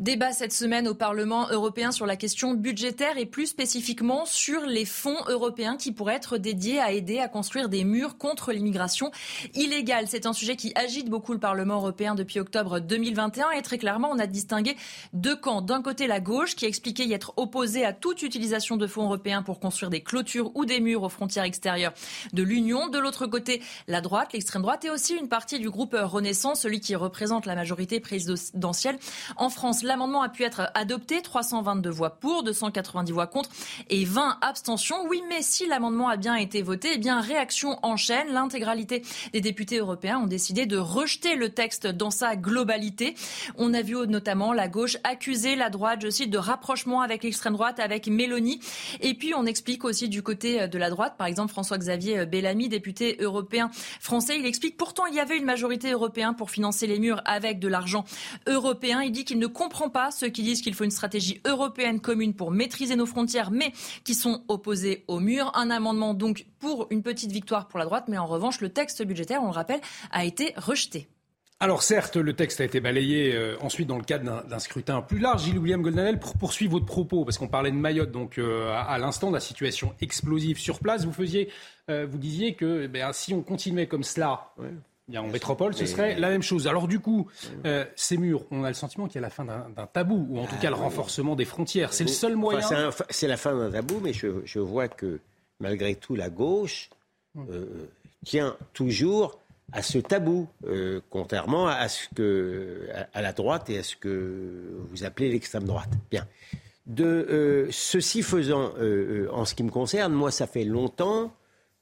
[0.01, 4.86] Débat cette semaine au Parlement européen sur la question budgétaire et plus spécifiquement sur les
[4.86, 9.11] fonds européens qui pourraient être dédiés à aider à construire des murs contre l'immigration
[9.53, 10.07] illégale.
[10.09, 14.09] C'est un sujet qui agite beaucoup le Parlement européen depuis octobre 2021 et très clairement
[14.11, 14.74] on a distingué
[15.12, 15.61] deux camps.
[15.61, 19.05] D'un côté la gauche qui a expliqué y être opposée à toute utilisation de fonds
[19.05, 21.92] européens pour construire des clôtures ou des murs aux frontières extérieures
[22.32, 22.88] de l'Union.
[22.88, 26.80] De l'autre côté la droite, l'extrême droite et aussi une partie du groupe Renaissance, celui
[26.80, 28.98] qui représente la majorité présidentielle
[29.36, 33.51] en France l'amendement a pu être adopté, 322 voix pour, 290 voix contre
[33.88, 35.05] et 20 abstentions.
[35.09, 38.28] Oui, mais si l'amendement a bien été voté, eh bien réaction en chaîne.
[38.32, 43.16] L'intégralité des députés européens ont décidé de rejeter le texte dans sa globalité.
[43.59, 47.55] On a vu notamment la gauche accuser la droite, je cite, de rapprochement avec l'extrême
[47.55, 48.61] droite, avec Mélanie.
[49.01, 53.16] Et puis on explique aussi du côté de la droite, par exemple François-Xavier Bellamy, député
[53.18, 57.20] européen français, il explique pourtant il y avait une majorité européenne pour financer les murs
[57.24, 58.05] avec de l'argent
[58.47, 59.03] européen.
[59.03, 62.35] Il dit qu'il ne comprend pas ceux qui disent qu'il faut une stratégie européenne commune
[62.35, 63.72] pour maîtriser nos frontières, mais
[64.05, 65.51] qui sont opposés au mur.
[65.55, 69.03] Un amendement donc pour une petite victoire pour la droite, mais en revanche, le texte
[69.03, 71.09] budgétaire, on le rappelle, a été rejeté.
[71.62, 75.18] Alors certes, le texte a été balayé euh, ensuite dans le cadre d'un scrutin plus
[75.18, 75.45] large.
[75.45, 78.97] Gilles William Goldanel, pour poursuivre votre propos, parce qu'on parlait de Mayotte, donc euh, à,
[78.97, 81.51] l'instant de la situation explosive sur place, vous faisiez,
[81.91, 84.55] euh, vous disiez que ben, si on continuait comme cela,
[85.19, 86.67] en métropole, ce serait la même chose.
[86.67, 87.29] Alors du coup,
[87.67, 90.39] euh, ces murs, on a le sentiment qu'il y a la fin d'un tabou, ou
[90.39, 91.93] en tout cas le ah renforcement des frontières.
[91.93, 92.91] C'est le seul moyen.
[93.11, 95.21] c'est la fin d'un tabou, mais je, vois que
[95.59, 96.91] malgré tout, la gauche
[97.37, 97.47] hum.
[97.51, 97.67] euh,
[98.25, 99.39] tient toujours
[99.73, 104.81] à ce tabou, euh, contrairement à ce que à, la droite et à ce que
[104.91, 105.91] vous appelez l'extrême droite.
[106.11, 106.27] Bien.
[106.87, 108.73] De ceci faisant,
[109.33, 111.33] en ce qui me concerne, moi, ça fait longtemps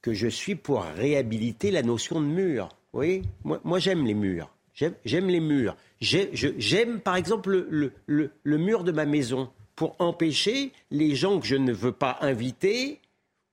[0.02, 2.68] que je suis pour réhabiliter la notion de mur.
[2.98, 4.50] Oui, moi, moi j'aime les murs.
[4.74, 5.76] J'aime les murs.
[6.00, 11.46] J'aime par exemple le, le, le, mur de ma maison pour empêcher les gens que
[11.46, 13.00] je ne veux pas inviter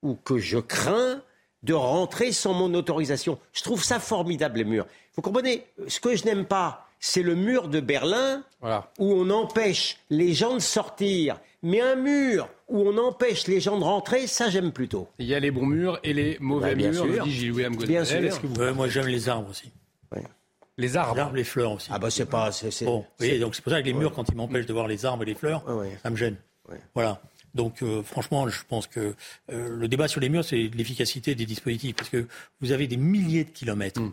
[0.02, 1.22] ou que je crains
[1.62, 3.38] de rentrer sans mon autorisation.
[3.54, 4.88] Je trouve ça formidable, les murs.
[5.16, 10.00] Vous comprenez Ce que je n'aime pas, c'est le mur de Berlin où on empêche
[10.10, 11.40] les gens de sortir.
[11.62, 15.08] Mais un mur où on empêche les gens de rentrer, ça j'aime plutôt.
[15.20, 18.04] Il y a les bons murs et les mauvais bah, murs, dit Gilles William Bien
[18.04, 18.20] sûr.
[18.76, 19.72] moi j'aime les arbres aussi.
[20.78, 21.16] Les arbres.
[21.16, 21.90] Les arbres, les fleurs aussi.
[21.92, 22.50] Ah bah c'est pas.
[22.82, 23.06] Bon,
[23.40, 25.28] donc c'est pour ça que les murs, quand ils m'empêchent de voir les arbres et
[25.28, 25.64] les fleurs,
[26.02, 26.38] ça me gêne.
[26.96, 27.22] Voilà.
[27.54, 29.16] Donc euh, franchement, je pense que
[29.52, 32.28] euh, le débat sur les murs, c'est l'efficacité des dispositifs, parce que
[32.60, 34.02] vous avez des milliers de kilomètres.
[34.02, 34.12] Hmm.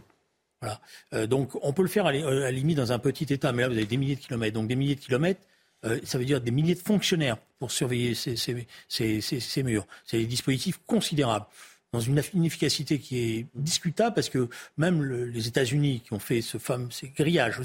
[0.63, 0.81] Voilà.
[1.13, 3.69] Euh, donc on peut le faire à, la limite dans un petit État, mais là
[3.69, 4.55] vous avez des milliers de kilomètres.
[4.55, 5.41] Donc des milliers de kilomètres,
[5.85, 9.87] euh, ça veut dire des milliers de fonctionnaires pour surveiller ces, ces, ces, ces murs.
[10.07, 11.47] C'est des dispositifs considérables
[11.93, 16.57] dans une efficacité qui est discutable parce que même les États-Unis qui ont fait ce
[16.57, 17.61] fameux ces grillages,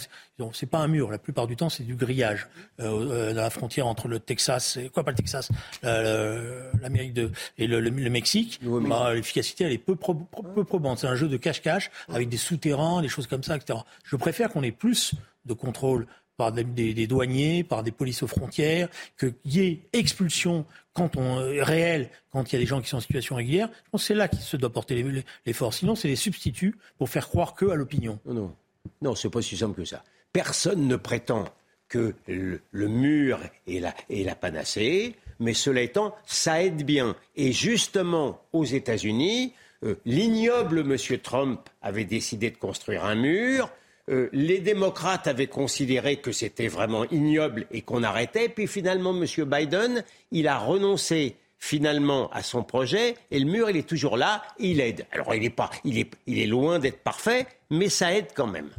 [0.54, 2.48] c'est pas un mur, la plupart du temps c'est du grillage
[2.80, 5.50] euh, euh, dans la frontière entre le Texas, et, quoi pas le Texas,
[5.82, 8.60] l'Amérique de et le, Mexique.
[8.64, 11.00] Bah, l'efficacité elle est peu, peu probante.
[11.00, 13.80] C'est un jeu de cache-cache avec des souterrains, des choses comme ça, etc.
[14.04, 15.14] Je préfère qu'on ait plus
[15.46, 16.06] de contrôle
[16.38, 20.66] par des, douaniers, par des polices aux frontières, qu'il y ait expulsion
[20.98, 23.70] quand on, euh, réelle quand il y a des gens qui sont en situation régulière.
[23.98, 25.06] C'est là qu'il se doit porter
[25.46, 25.74] l'effort.
[25.74, 28.20] Sinon, c'est des substituts pour faire croire que à l'opinion.
[28.26, 28.56] Non, non.
[29.02, 30.04] Non, c'est pas si simple que ça.
[30.34, 31.46] Personne ne prétend
[31.88, 37.16] que le, mur est la, est la panacée, mais cela étant, ça aide bien.
[37.36, 40.98] Et justement, aux États-Unis, euh, l'ignoble M.
[41.20, 43.70] Trump avait décidé de construire un mur.
[44.10, 48.48] Euh, les démocrates avaient considéré que c'était vraiment ignoble et qu'on arrêtait.
[48.48, 49.26] Puis finalement, M.
[49.46, 54.44] Biden, il a renoncé finalement à son projet et le mur, il est toujours là,
[54.60, 55.06] il aide.
[55.12, 58.48] Alors il est, pas, il est, il est loin d'être parfait, mais ça aide quand
[58.48, 58.70] même.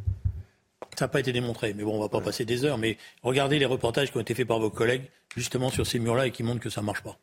[0.97, 2.79] Ça n'a pas été démontré, mais bon, on va pas passer des heures.
[2.79, 5.05] Mais regardez les reportages qui ont été faits par vos collègues,
[5.37, 7.16] justement sur ces murs-là, et qui montrent que ça ne marche pas.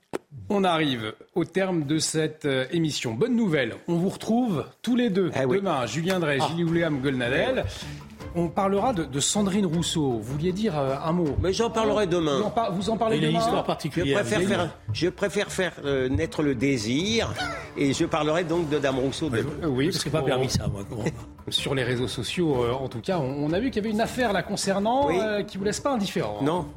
[0.50, 3.14] On arrive au terme de cette euh, émission.
[3.14, 5.86] Bonne nouvelle, on vous retrouve tous les deux eh demain.
[5.86, 6.48] Julien Drey, ah.
[6.48, 7.66] Gilles William Golnadel.
[8.38, 10.20] On parlera de, Sandrine Rousseau.
[10.20, 12.52] Vous vouliez dire euh, un mot Mais j'en parlerai demain.
[12.74, 13.30] Vous en, parlez demain.
[13.30, 14.18] une histoire particulière.
[14.18, 17.34] Je préfère faire, je préfère faire euh, naître le désir
[17.78, 19.30] et je parlerai donc de Dame Rousseau.
[19.30, 19.46] De...
[19.66, 20.84] Oui, parce que pas permis ça, moi.
[21.50, 24.02] Sur les réseaux sociaux, euh, en tout cas, on, a vu qu'il y avait une
[24.02, 25.08] affaire la concernant
[25.48, 26.40] qui vous laisse pas indifférent.
[26.42, 26.68] Non,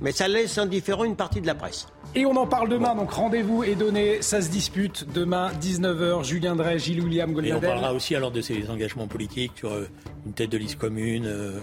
[0.00, 1.86] mais ça laisse indifférent une partie de la presse.
[2.14, 6.24] Et on en parle demain, donc rendez-vous est donné, ça se dispute demain 19h.
[6.24, 7.62] Julien Drey, Gilles William Goldnadel.
[7.62, 9.86] Et on parlera aussi alors de ses engagements politiques sur euh,
[10.24, 11.26] une tête de liste commune.
[11.26, 11.58] Euh,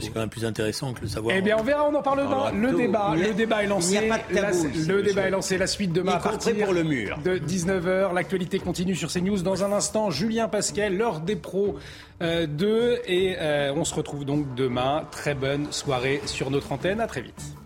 [0.00, 1.34] c'est quand même plus intéressant que le savoir.
[1.36, 2.52] Eh bien, on verra, on en parle demain.
[2.52, 4.08] Le débat, le débat est lancé.
[4.30, 7.18] le débat est lancé la suite demain à partir pour le mur.
[7.24, 8.14] de 19h.
[8.14, 9.42] L'actualité continue sur CNews.
[9.42, 11.74] Dans un instant, Julien Pasquet, l'heure des pros
[12.20, 12.26] 2.
[12.28, 13.36] Euh, et
[13.74, 15.02] on se retrouve donc demain.
[15.10, 17.00] Très bonne soirée sur notre antenne.
[17.00, 17.57] À très vite.